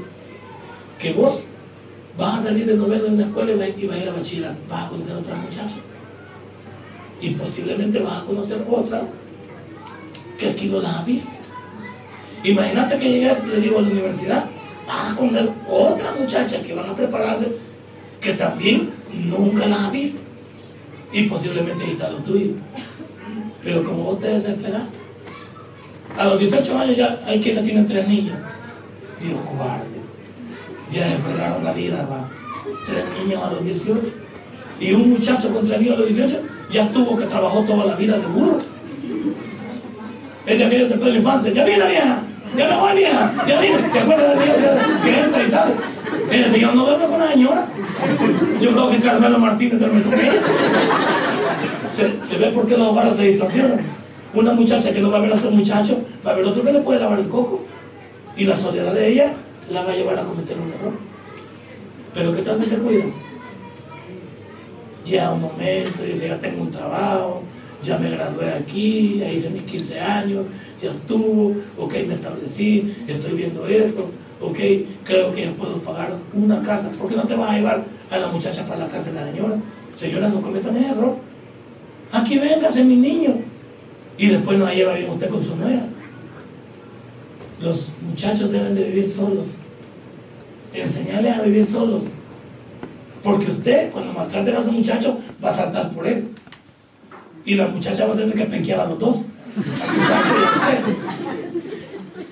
[0.98, 1.44] que vos
[2.16, 4.84] vas a salir de noveno en la escuela y vas a ir a bachillerato, vas
[4.84, 5.76] a conocer a otra muchacha.
[7.20, 9.02] Y posiblemente vas a conocer otra
[10.38, 11.30] que aquí no las has visto.
[12.42, 14.44] Imagínate que llegas, le digo, a la universidad,
[14.86, 17.56] vas a conocer otra muchacha que van a prepararse
[18.20, 20.20] que también nunca las has visto.
[21.12, 22.52] Y posiblemente está lo tuyo.
[23.64, 24.82] Pero como vos te desesperas,
[26.16, 28.36] a los 18 años ya hay quienes tienen tres niños.
[29.20, 29.94] Dios guarde
[30.94, 32.28] ya le fregaron la vida va.
[32.86, 34.00] Tres niños a los 18.
[34.80, 37.96] Y un muchacho con tres niños a los 18 ya tuvo que trabajar toda la
[37.96, 38.58] vida de burro.
[40.46, 41.52] Es de aquellos de Pedro Infante.
[41.52, 42.22] Ya viene vieja,
[42.56, 43.78] ya me voy vieja, ya viene.
[43.78, 45.74] ¿Te acuerdas del señor que, entra y sale?
[46.30, 47.66] El señor no duerme con la señora.
[48.60, 50.32] Yo creo que Carmelo Martínez duerme con ella.
[51.94, 53.80] Se, ve por qué los hogares se distorsionan.
[54.34, 56.72] Una muchacha que no va a ver a otro muchacho, va a ver otro que
[56.72, 57.60] le puede lavar el coco.
[58.36, 59.32] Y la soledad de ella
[59.70, 60.92] la va a llevar a cometer un error.
[62.12, 63.04] Pero ¿qué tal si se cuida?
[65.04, 67.42] Ya un momento, dice, ya tengo un trabajo,
[67.84, 70.46] ya me gradué aquí, ya hice mis 15 años,
[70.80, 74.58] ya estuvo, ok, me establecí, estoy viendo esto, ok,
[75.04, 76.90] creo que ya puedo pagar una casa.
[76.90, 79.30] ¿Por qué no te vas a llevar a la muchacha para la casa de la
[79.30, 79.56] señora?
[79.94, 81.33] Señora, no cometan error.
[82.14, 83.40] Aquí véngase mi niño.
[84.16, 85.84] Y después nos lleva bien usted con su nuera.
[87.60, 89.48] Los muchachos deben de vivir solos.
[90.72, 92.04] Enseñarles a vivir solos.
[93.24, 96.28] Porque usted, cuando maltrate a su muchacho, va a saltar por él.
[97.44, 99.16] Y la muchacha va a tener que penquear a los dos.
[99.56, 100.96] Al muchacho y a usted.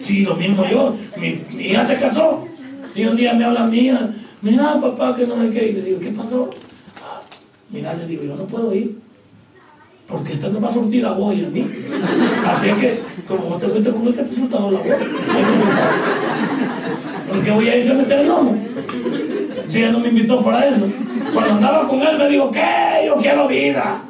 [0.01, 0.95] Sí, lo mismo yo.
[1.16, 2.47] Mi, hija se casó.
[2.95, 4.11] Y un día me habla mi hija.
[4.43, 5.70] Mira, papá, que no sé qué.
[5.70, 6.51] Y le digo, ¿qué pasó?
[7.03, 7.20] Ah,
[7.70, 9.03] mira, le digo, yo no puedo ir
[10.13, 11.67] porque esto no va a surtir a vos y a mí.
[12.47, 14.89] Así es que, como vos te fuiste con el que te soltado la voz,
[17.29, 18.57] ¿por qué voy a ir a meter el lomo?
[19.69, 20.87] Si él no me invitó para eso.
[21.33, 23.07] Cuando andaba con él me dijo, ¿qué?
[23.07, 24.03] Yo quiero vida.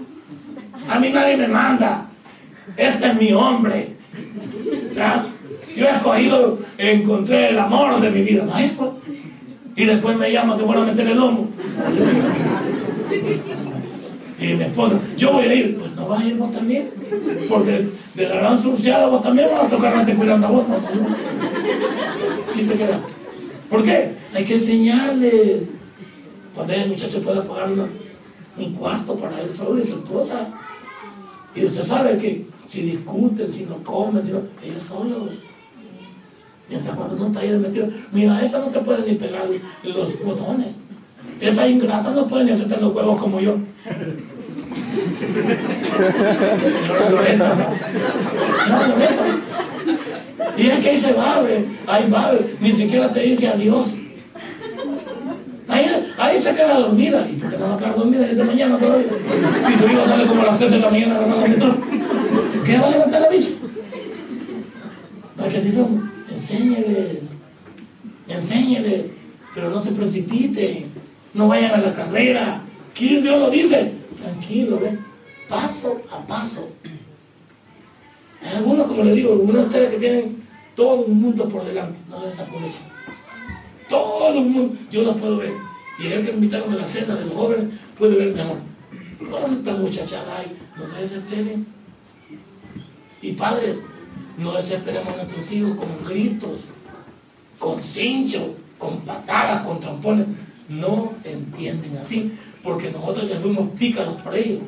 [0.89, 2.07] A mí nadie me manda.
[2.77, 3.95] Este es mi hombre.
[5.77, 8.45] Yo he escogido, encontré el amor de mi vida.
[8.77, 8.91] Pues.
[9.77, 11.49] Y después me llama que fuera a meter el lomo.
[14.43, 16.91] Y mi esposa, yo voy a ir, pues no vas a ir vos también,
[17.49, 21.17] porque de la gran surciada vos también vas a tocar cuidando a vos, no, no,
[22.53, 23.03] ¿Quién te quedas?
[23.71, 24.17] ¿Por qué?
[24.35, 25.71] Hay que enseñarles.
[26.55, 27.71] Cuando el muchacho pueda pagar
[28.59, 30.49] un cuarto para él solo y su esposa.
[31.55, 35.31] Y usted sabe que si discuten, si no comen, si no, ellos solos.
[36.69, 39.45] Mientras cuando no está ahí de metido, mira, esa no te puede ni pegar
[39.85, 40.81] los botones.
[41.41, 43.57] Esa ingrata no puede ni hacerte los huevos como yo.
[50.57, 51.43] Y es que ahí se va,
[51.87, 53.97] ahí va, ni siquiera te dice adiós.
[55.69, 55.87] Ahí,
[56.19, 57.27] ahí se queda dormida.
[57.29, 59.09] ¿Y va a quedar dormida desde mañana todavía?
[59.67, 61.77] Si tu hijo sale como a las 3 de la mañana agarrando
[62.67, 63.51] ¿qué va a levantar la bicha?
[65.37, 66.13] Para que así son.
[66.31, 67.19] Enséñeles.
[68.29, 69.03] Enséñeles.
[69.55, 70.87] Pero no se precipiten.
[71.33, 72.61] No vayan a la carrera.
[72.95, 73.93] ¿Quién Dios lo dice?
[74.23, 75.12] Tranquilo, ven.
[75.53, 76.67] Paso a paso.
[78.43, 80.43] Hay algunos, como les digo, algunos de ustedes que tienen
[80.75, 81.99] todo un mundo por delante.
[82.09, 82.87] No les aprovechen.
[83.87, 84.79] Todo un mundo.
[84.91, 85.53] Yo los puedo ver.
[85.99, 88.61] Y el que me invitaron a la cena de los jóvenes puede ver mejor.
[89.31, 90.57] ¿Cuánta muchachada hay?
[90.75, 91.67] No se desesperen.
[93.21, 93.85] Y padres,
[94.39, 96.61] no desesperemos a nuestros hijos con gritos,
[97.59, 100.29] con cincho, con patadas, con trompones.
[100.71, 102.33] No entienden así,
[102.65, 104.61] porque nosotros ya fuimos pícaros por ellos.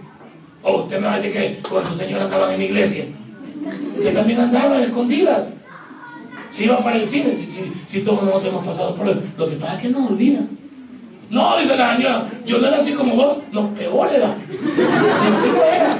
[0.64, 3.04] O usted me va a decir que con su señora andaban en la iglesia.
[4.02, 5.52] Que también andaban escondidas.
[6.50, 9.20] Si iban para el cine, si, si, todos nosotros hemos pasado por eso.
[9.36, 10.48] Lo que pasa es que no olvidan.
[11.28, 14.28] No, dice la señora, yo no era así como vos, no, peor era.
[14.28, 15.98] No era.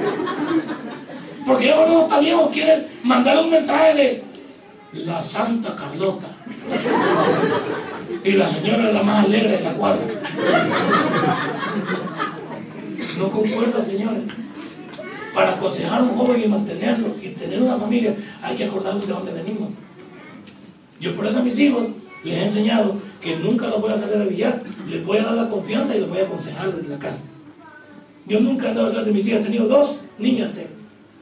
[1.45, 4.23] Porque ellos no también os quieren mandar un mensaje de
[4.93, 6.27] la Santa Carlota.
[8.23, 10.05] Y la señora es la más alegre de la cuadra.
[13.19, 14.23] No concuerda, señores.
[15.35, 19.13] Para aconsejar a un joven y mantenerlo y tener una familia, hay que acordarnos de
[19.13, 19.69] dónde venimos.
[20.99, 21.87] Yo por eso a mis hijos
[22.23, 25.33] les he enseñado que nunca los voy a salir a billar, les voy a dar
[25.33, 27.23] la confianza y les voy a aconsejar desde la casa.
[28.25, 30.51] Yo nunca he andado detrás de mis hijas, he tenido dos niñas,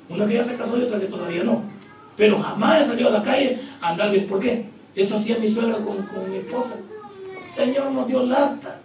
[0.09, 1.63] una que ya se casó y otra que todavía no.
[2.15, 4.27] Pero jamás he salido a la calle a andar bien.
[4.27, 4.65] ¿Por qué?
[4.95, 6.75] Eso hacía mi suegra con, con mi esposa.
[7.49, 8.79] Señor nos dio lata.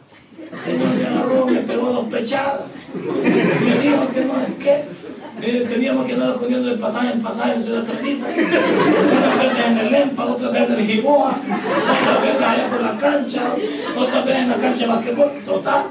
[0.65, 2.67] Señor me agarró, me pegó dos pechadas.
[2.95, 4.98] Me dijo que no es que.
[5.41, 8.27] Eh, teníamos que andar escondiendo de pasaje en pasaje en Ciudad Cardiza.
[8.27, 12.99] Unas veces en el EMPA, otras veces en el Giboa, otras veces allá por la
[12.99, 13.55] cancha,
[13.97, 15.31] otras veces en la cancha de basquetbol.
[15.47, 15.85] Total.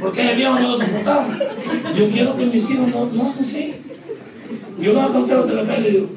[0.00, 1.94] Porque el viejo no lo.
[1.94, 3.74] Yo quiero que mis hijos no, no, sí.
[4.80, 6.08] Yo los aconsejo de la calle y le digo,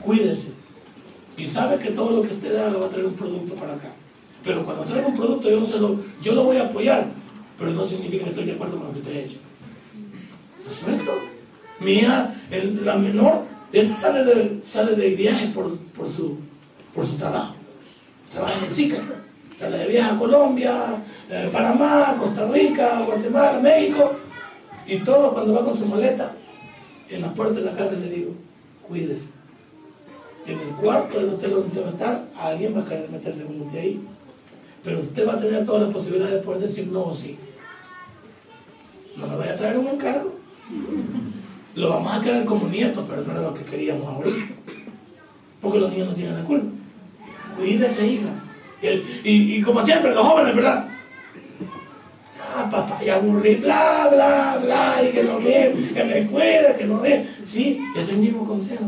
[0.00, 0.52] cuídese.
[1.36, 3.88] Y sabe que todo lo que usted haga va a traer un producto para acá.
[4.44, 7.06] Pero cuando traiga un producto yo no se lo, yo lo voy a apoyar,
[7.58, 9.38] pero no significa que estoy de acuerdo con lo que usted ha hecho.
[10.64, 11.33] ¿No es cierto?
[11.80, 12.34] Mi hija,
[12.84, 16.38] la menor, esa sale de, sale de viaje por, por, su,
[16.94, 17.54] por su trabajo.
[18.30, 18.98] Trabaja en SICA.
[19.56, 20.74] Sale de viaje a Colombia,
[21.30, 24.16] eh, Panamá, Costa Rica, Guatemala, México.
[24.86, 26.34] Y todo cuando va con su maleta,
[27.08, 28.32] en la puerta de la casa le digo,
[28.86, 29.30] cuídese.
[30.46, 33.44] En el cuarto del hotel donde usted va a estar, alguien va a querer meterse
[33.44, 34.04] con usted ahí.
[34.82, 37.38] Pero usted va a tener todas las posibilidades de poder decir no o sí.
[39.16, 40.34] No me vaya a traer un encargo.
[41.74, 44.54] Lo vamos a querer como nietos, pero no era lo que queríamos ahorita.
[45.60, 46.68] Porque los niños no tienen la culpa.
[47.56, 48.28] Cuídese, hija.
[49.24, 50.88] Y, y como siempre, los jóvenes, ¿verdad?
[52.56, 56.84] Ah, papá, ya aburrí, bla, bla, bla, y que no me, que me cuide, que
[56.84, 57.26] no me.
[57.42, 58.84] Sí, es el mismo consejo.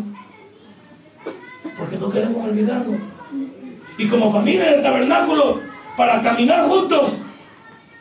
[1.76, 3.00] Porque no queremos olvidarnos.
[3.98, 5.60] Y como familia del tabernáculo,
[5.96, 7.22] para caminar juntos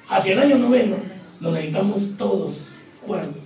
[0.10, 0.98] hacia el año noveno,
[1.40, 2.68] nos necesitamos todos
[3.06, 3.45] cuerdos.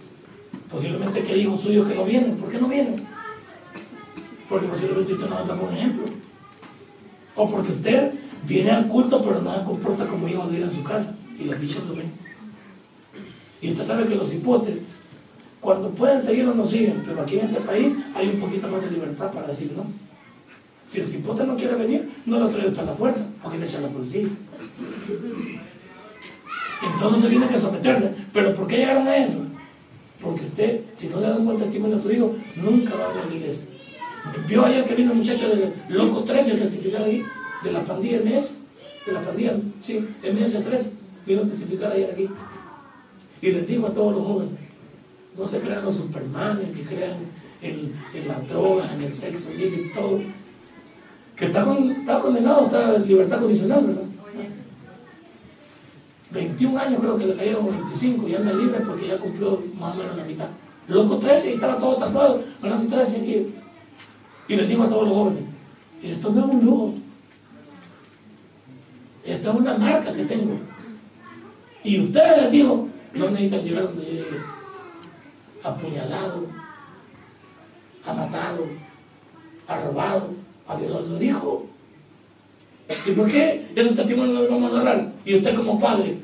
[0.71, 2.37] Posiblemente que hay hijos suyos que no vienen.
[2.37, 3.07] ¿Por qué no vienen?
[4.47, 6.05] Porque posiblemente usted no da un ejemplo.
[7.35, 8.13] O porque usted
[8.45, 11.15] viene al culto pero no se comporta como hijo de ir en su casa.
[11.37, 12.11] Y los bichos lo ven.
[13.61, 14.77] Y usted sabe que los hipotes,
[15.59, 18.91] cuando pueden seguir no siguen, pero aquí en este país hay un poquito más de
[18.91, 19.85] libertad para decir no.
[20.89, 23.67] Si el cipote no quiere venir, no lo trae usted a la fuerza, porque le
[23.67, 24.27] echa la policía.
[26.81, 28.15] Entonces usted tiene que someterse.
[28.33, 29.45] ¿Pero por qué llegaron a eso?
[30.21, 33.07] Porque usted, si no le da un buen testimonio a su hijo, nunca va a
[33.09, 33.65] venir a la iglesia.
[34.47, 37.23] Vio ayer que vino un muchacho del Loco 13 a testificar ahí,
[37.63, 38.55] de la pandilla MS,
[39.05, 40.89] de la pandilla, sí, MS3,
[41.25, 42.29] vino a testificar ayer aquí.
[43.41, 44.53] Y les digo a todos los jóvenes,
[45.37, 47.15] no se crean los supermanes, ni crean
[47.61, 50.19] en, en las drogas, en el sexo dicen todo.
[51.35, 54.08] Que está, está condenado, está en libertad condicional, ¿verdad?
[56.31, 59.97] 21 años creo que le cayeron 25 y anda libre porque ya cumplió más o
[59.97, 60.47] menos la mitad.
[60.87, 63.53] Loco 13 y estaba todo tatuado, eran 13 aquí.
[64.47, 65.43] Y les digo a todos los jóvenes,
[66.03, 66.93] esto no es un lujo.
[69.23, 70.55] Esto es una marca que tengo.
[71.83, 74.41] Y ustedes les digo, no necesitan llegar donde llegue.
[75.63, 76.47] Apuñalado,
[78.05, 78.65] ha matado,
[79.67, 80.29] ha robado,
[80.67, 81.69] a Dios lo dijo
[83.05, 85.11] ¿Y por qué esos testimonios no los vamos a agarrar?
[85.25, 86.17] Y usted como padre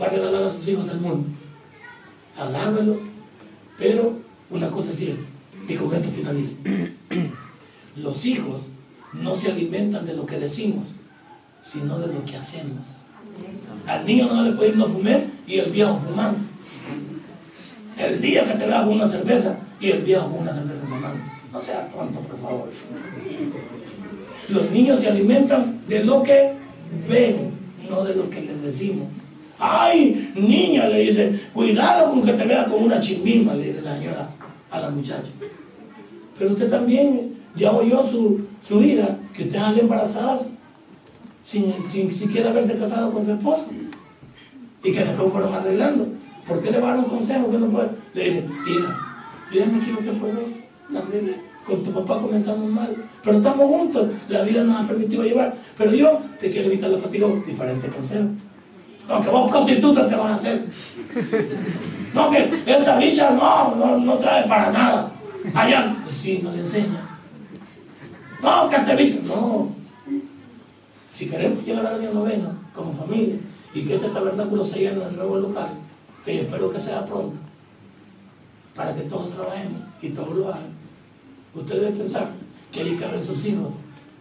[0.00, 1.28] va a regalar a sus hijos al mundo.
[2.38, 2.98] Agárrelos,
[3.78, 4.18] pero
[4.50, 5.22] una cosa es cierta,
[5.68, 6.58] y con esto finalizo.
[7.96, 8.62] Los hijos
[9.12, 10.88] no se alimentan de lo que decimos,
[11.60, 12.86] sino de lo que hacemos.
[13.86, 16.38] Al niño no le puede ir no fumes y el viejo fumando.
[17.98, 21.22] El día que te vea con una cerveza y el viejo una cerveza mamando.
[21.52, 22.70] No sea tonto, por favor.
[24.48, 26.52] Los niños se alimentan de lo que
[27.08, 27.50] ven,
[27.88, 29.08] no de lo que les decimos.
[29.58, 33.96] Ay, niña, le dice, cuidado con que te vea con una chimbimba, le dice la
[33.96, 34.28] señora
[34.70, 35.28] a la muchacha.
[36.38, 40.40] Pero usted también ya oyó su, su hija que usted salió embarazada
[41.42, 43.66] sin, sin siquiera haberse casado con su esposo.
[44.82, 46.08] Y que después fueron arreglando.
[46.46, 47.90] ¿Por qué le va a dar un consejo que no puede?
[48.14, 48.98] Le dice, hija,
[49.52, 50.44] yo me equivoqué por vos.
[50.90, 51.36] La verdad,
[51.66, 52.96] con tu papá comenzamos mal.
[53.22, 54.08] Pero estamos juntos.
[54.28, 55.54] La vida nos ha permitido llevar.
[55.76, 57.28] Pero yo te quiero evitar la fatiga.
[57.46, 58.28] Diferente consejo.
[59.08, 60.66] No, que vos prostituta te vas a hacer.
[62.14, 65.12] No, que esta bicha no, no, no trae para nada.
[65.54, 67.18] Allá, pues sí, no le enseña.
[68.42, 69.70] No, que esta bicha, no.
[71.10, 73.36] Si queremos llegar al año noveno como familia
[73.74, 75.68] y que este tabernáculo se llene en el nuevo local,
[76.24, 77.36] que yo espero que sea pronto,
[78.74, 80.81] para que todos trabajemos y todos lo hagan.
[81.54, 82.30] Ustedes deben pensar
[82.70, 83.74] que ahí caben sus hijos,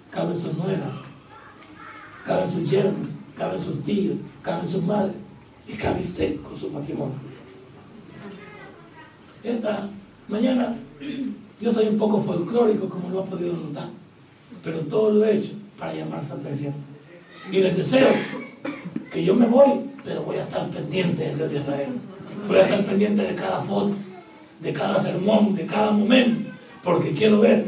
[0.09, 0.95] caben sus nueras,
[2.25, 5.15] caben sus yernos, caben sus tíos, caben sus madres
[5.67, 7.15] y cabe usted con su matrimonio.
[9.43, 9.89] Esta
[10.27, 10.75] mañana
[11.59, 13.89] yo soy un poco folclórico, como lo ha podido notar,
[14.63, 16.73] pero todo lo he hecho para llamar su atención.
[17.51, 18.07] Y les deseo
[19.11, 21.89] que yo me voy, pero voy a estar pendiente del Dios de Israel.
[22.47, 23.95] Voy a estar pendiente de cada foto,
[24.59, 26.51] de cada sermón, de cada momento,
[26.83, 27.65] porque quiero ver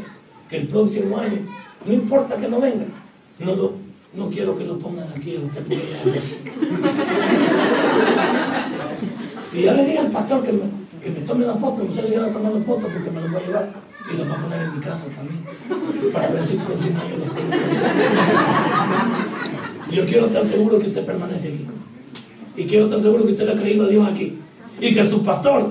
[0.48, 1.38] que el próximo año,
[1.86, 2.92] no importa que no vengan,
[3.38, 3.72] no,
[4.14, 6.20] no quiero que lo pongan aquí, a ver.
[9.54, 10.62] Y ya le dije al pastor que me,
[11.00, 13.40] que me tome una foto, el muchacho ya tomar una foto porque me lo voy
[13.40, 13.72] a llevar
[14.12, 15.44] y lo voy a poner en mi casa también,
[16.12, 17.26] para ver si el próximo año lo
[19.94, 21.66] Yo quiero estar seguro que usted permanece aquí.
[22.56, 24.38] Y quiero estar seguro que usted le ha creído a Dios aquí.
[24.80, 25.70] Y que su pastor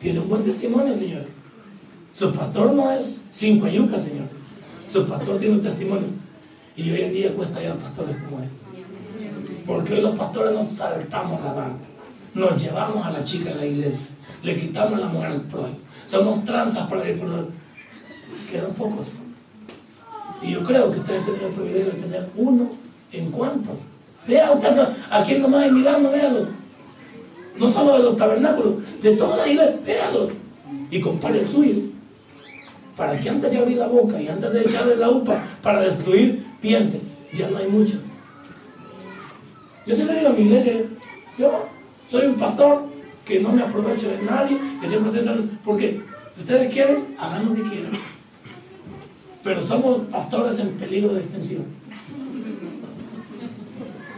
[0.00, 1.24] tiene un buen testimonio, Señor.
[2.18, 4.26] Su pastor no es cinco yucas, Señor.
[4.90, 6.08] Su pastor tiene un testimonio.
[6.74, 8.56] Y hoy en día cuesta hallar pastores como este.
[9.64, 11.76] Porque hoy los pastores nos saltamos la barca.
[12.34, 14.08] Nos llevamos a la chica de la iglesia.
[14.42, 15.78] Le quitamos la mujer al prójimo.
[16.08, 17.28] Somos tranzas para ir por
[18.50, 19.06] Quedan pocos.
[20.42, 22.70] Y yo creo que ustedes tienen el privilegio de tener uno
[23.12, 23.78] en cuantos.
[24.26, 24.76] Vea usted,
[25.08, 26.48] aquí nomás en Milano, véalos.
[27.56, 30.30] No solo de los tabernáculos, de todas las iglesias, véalos.
[30.90, 31.97] Y compare el suyo.
[32.98, 36.44] Para que antes de abrir la boca y antes de echarle la upa para destruir,
[36.60, 37.00] piense,
[37.32, 38.00] ya no hay muchos.
[39.86, 40.82] Yo sí le digo a mi iglesia,
[41.38, 41.68] yo
[42.08, 42.86] soy un pastor
[43.24, 46.02] que no me aprovecho de nadie, que siempre estoy porque
[46.34, 47.92] si ustedes quieren, hagan lo que quieran.
[49.44, 51.64] Pero somos pastores en peligro de extensión.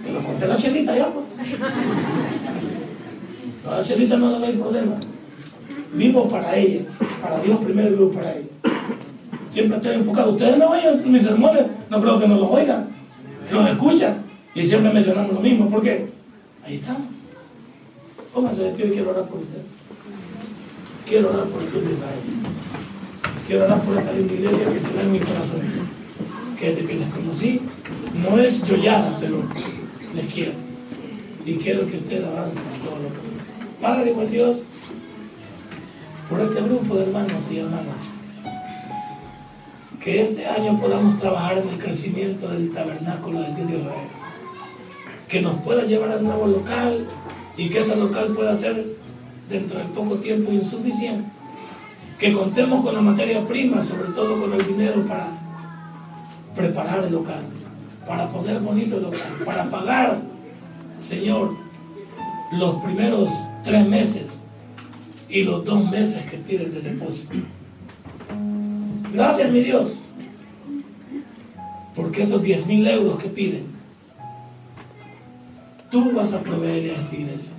[0.03, 1.27] Que lo conté la chelita ya, pues.
[3.65, 4.97] La chelita no le doy problema.
[5.93, 6.83] Vivo para ella,
[7.21, 8.49] para Dios primero vivo para ella.
[9.51, 10.33] Siempre estoy enfocado.
[10.33, 12.89] Ustedes me oyen mis sermones, no creo que no los oigan.
[13.51, 14.23] Los escuchan.
[14.55, 15.69] Y siempre mencionamos lo mismo.
[15.69, 16.09] ¿Por qué?
[16.65, 17.03] Ahí estamos.
[18.33, 19.63] Póngase de pie y quiero orar por usted.
[21.09, 21.97] Quiero orar por Dios de.
[23.49, 25.61] Quiero orar por esta linda iglesia que se ve en mi corazón.
[26.59, 27.61] Que desde que les conocí,
[28.15, 29.43] no es yollada, pero
[30.15, 30.53] les quiero.
[31.45, 34.67] Y quiero que usted avance todo lo que buen Dios,
[36.31, 38.21] por este grupo de hermanos y hermanas.
[40.01, 44.09] Que este año podamos trabajar en el crecimiento del tabernáculo del Dios de Israel.
[45.29, 47.07] Que nos pueda llevar al nuevo local
[47.57, 48.87] y que ese local pueda ser
[49.51, 51.29] dentro de poco tiempo insuficiente.
[52.19, 55.27] Que contemos con la materia prima, sobre todo con el dinero para
[56.55, 57.43] preparar el local,
[58.07, 60.21] para poner bonito el local, para pagar,
[61.01, 61.57] Señor,
[62.53, 63.31] los primeros
[63.65, 64.40] tres meses
[65.31, 67.35] y los dos meses que piden de depósito.
[69.13, 70.01] Gracias, mi Dios,
[71.95, 73.65] porque esos 10 mil euros que piden,
[75.91, 77.53] tú vas a proveerle a esta iglesia.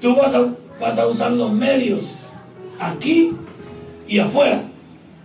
[0.00, 2.24] Tú vas a, vas a usar los medios
[2.78, 3.32] aquí
[4.06, 4.62] y afuera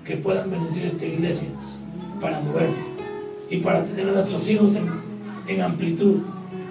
[0.06, 1.50] que puedan bendecir esta iglesia
[2.22, 2.92] para moverse
[3.50, 4.88] y para tener a nuestros hijos en,
[5.48, 6.22] en amplitud,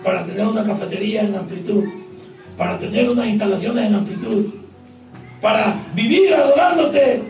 [0.03, 1.85] para tener una cafetería en amplitud,
[2.59, 4.47] para tener unas instalaciones en amplitud,
[5.41, 7.23] para vivir adorándote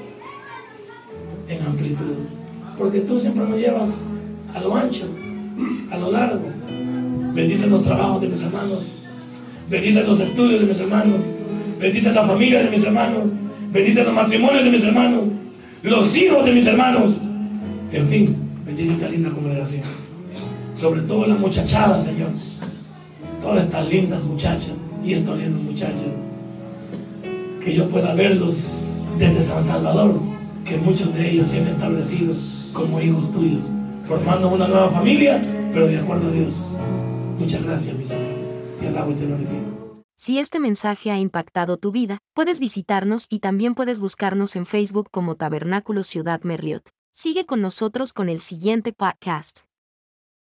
[1.49, 2.15] en amplitud.
[2.79, 4.05] Porque tú siempre nos llevas
[4.55, 5.07] a lo ancho
[5.91, 6.41] a lo largo.
[7.35, 8.95] Bendice los trabajos de mis hermanos.
[9.69, 11.21] Bendice los estudios de mis hermanos.
[11.79, 13.25] Bendice la familia de mis hermanos.
[13.71, 15.21] Bendice los matrimonios de mis hermanos.
[15.83, 17.19] Los hijos de mis hermanos.
[17.93, 19.83] En fin, bendice esta linda congregación.
[20.73, 22.31] Sobre todo la muchachada, Señor.
[23.43, 24.75] Todas estas lindas muchachas
[25.09, 26.07] y estos lindos muchachos.
[27.65, 30.21] Que yo pueda verlos desde San Salvador.
[30.65, 32.35] Que muchos de ellos se han establecido
[32.75, 33.63] como hijos tuyos.
[34.05, 35.43] Formando una nueva familia,
[35.73, 36.55] pero de acuerdo a Dios.
[37.39, 38.37] Muchas gracias, mi Señor.
[38.79, 40.03] Te alabo y te glorifico.
[40.15, 45.09] Si este mensaje ha impactado tu vida, puedes visitarnos y también puedes buscarnos en Facebook
[45.11, 46.91] como Tabernáculo Ciudad Merliot.
[47.13, 49.68] Sigue con nosotros con el siguiente podcast.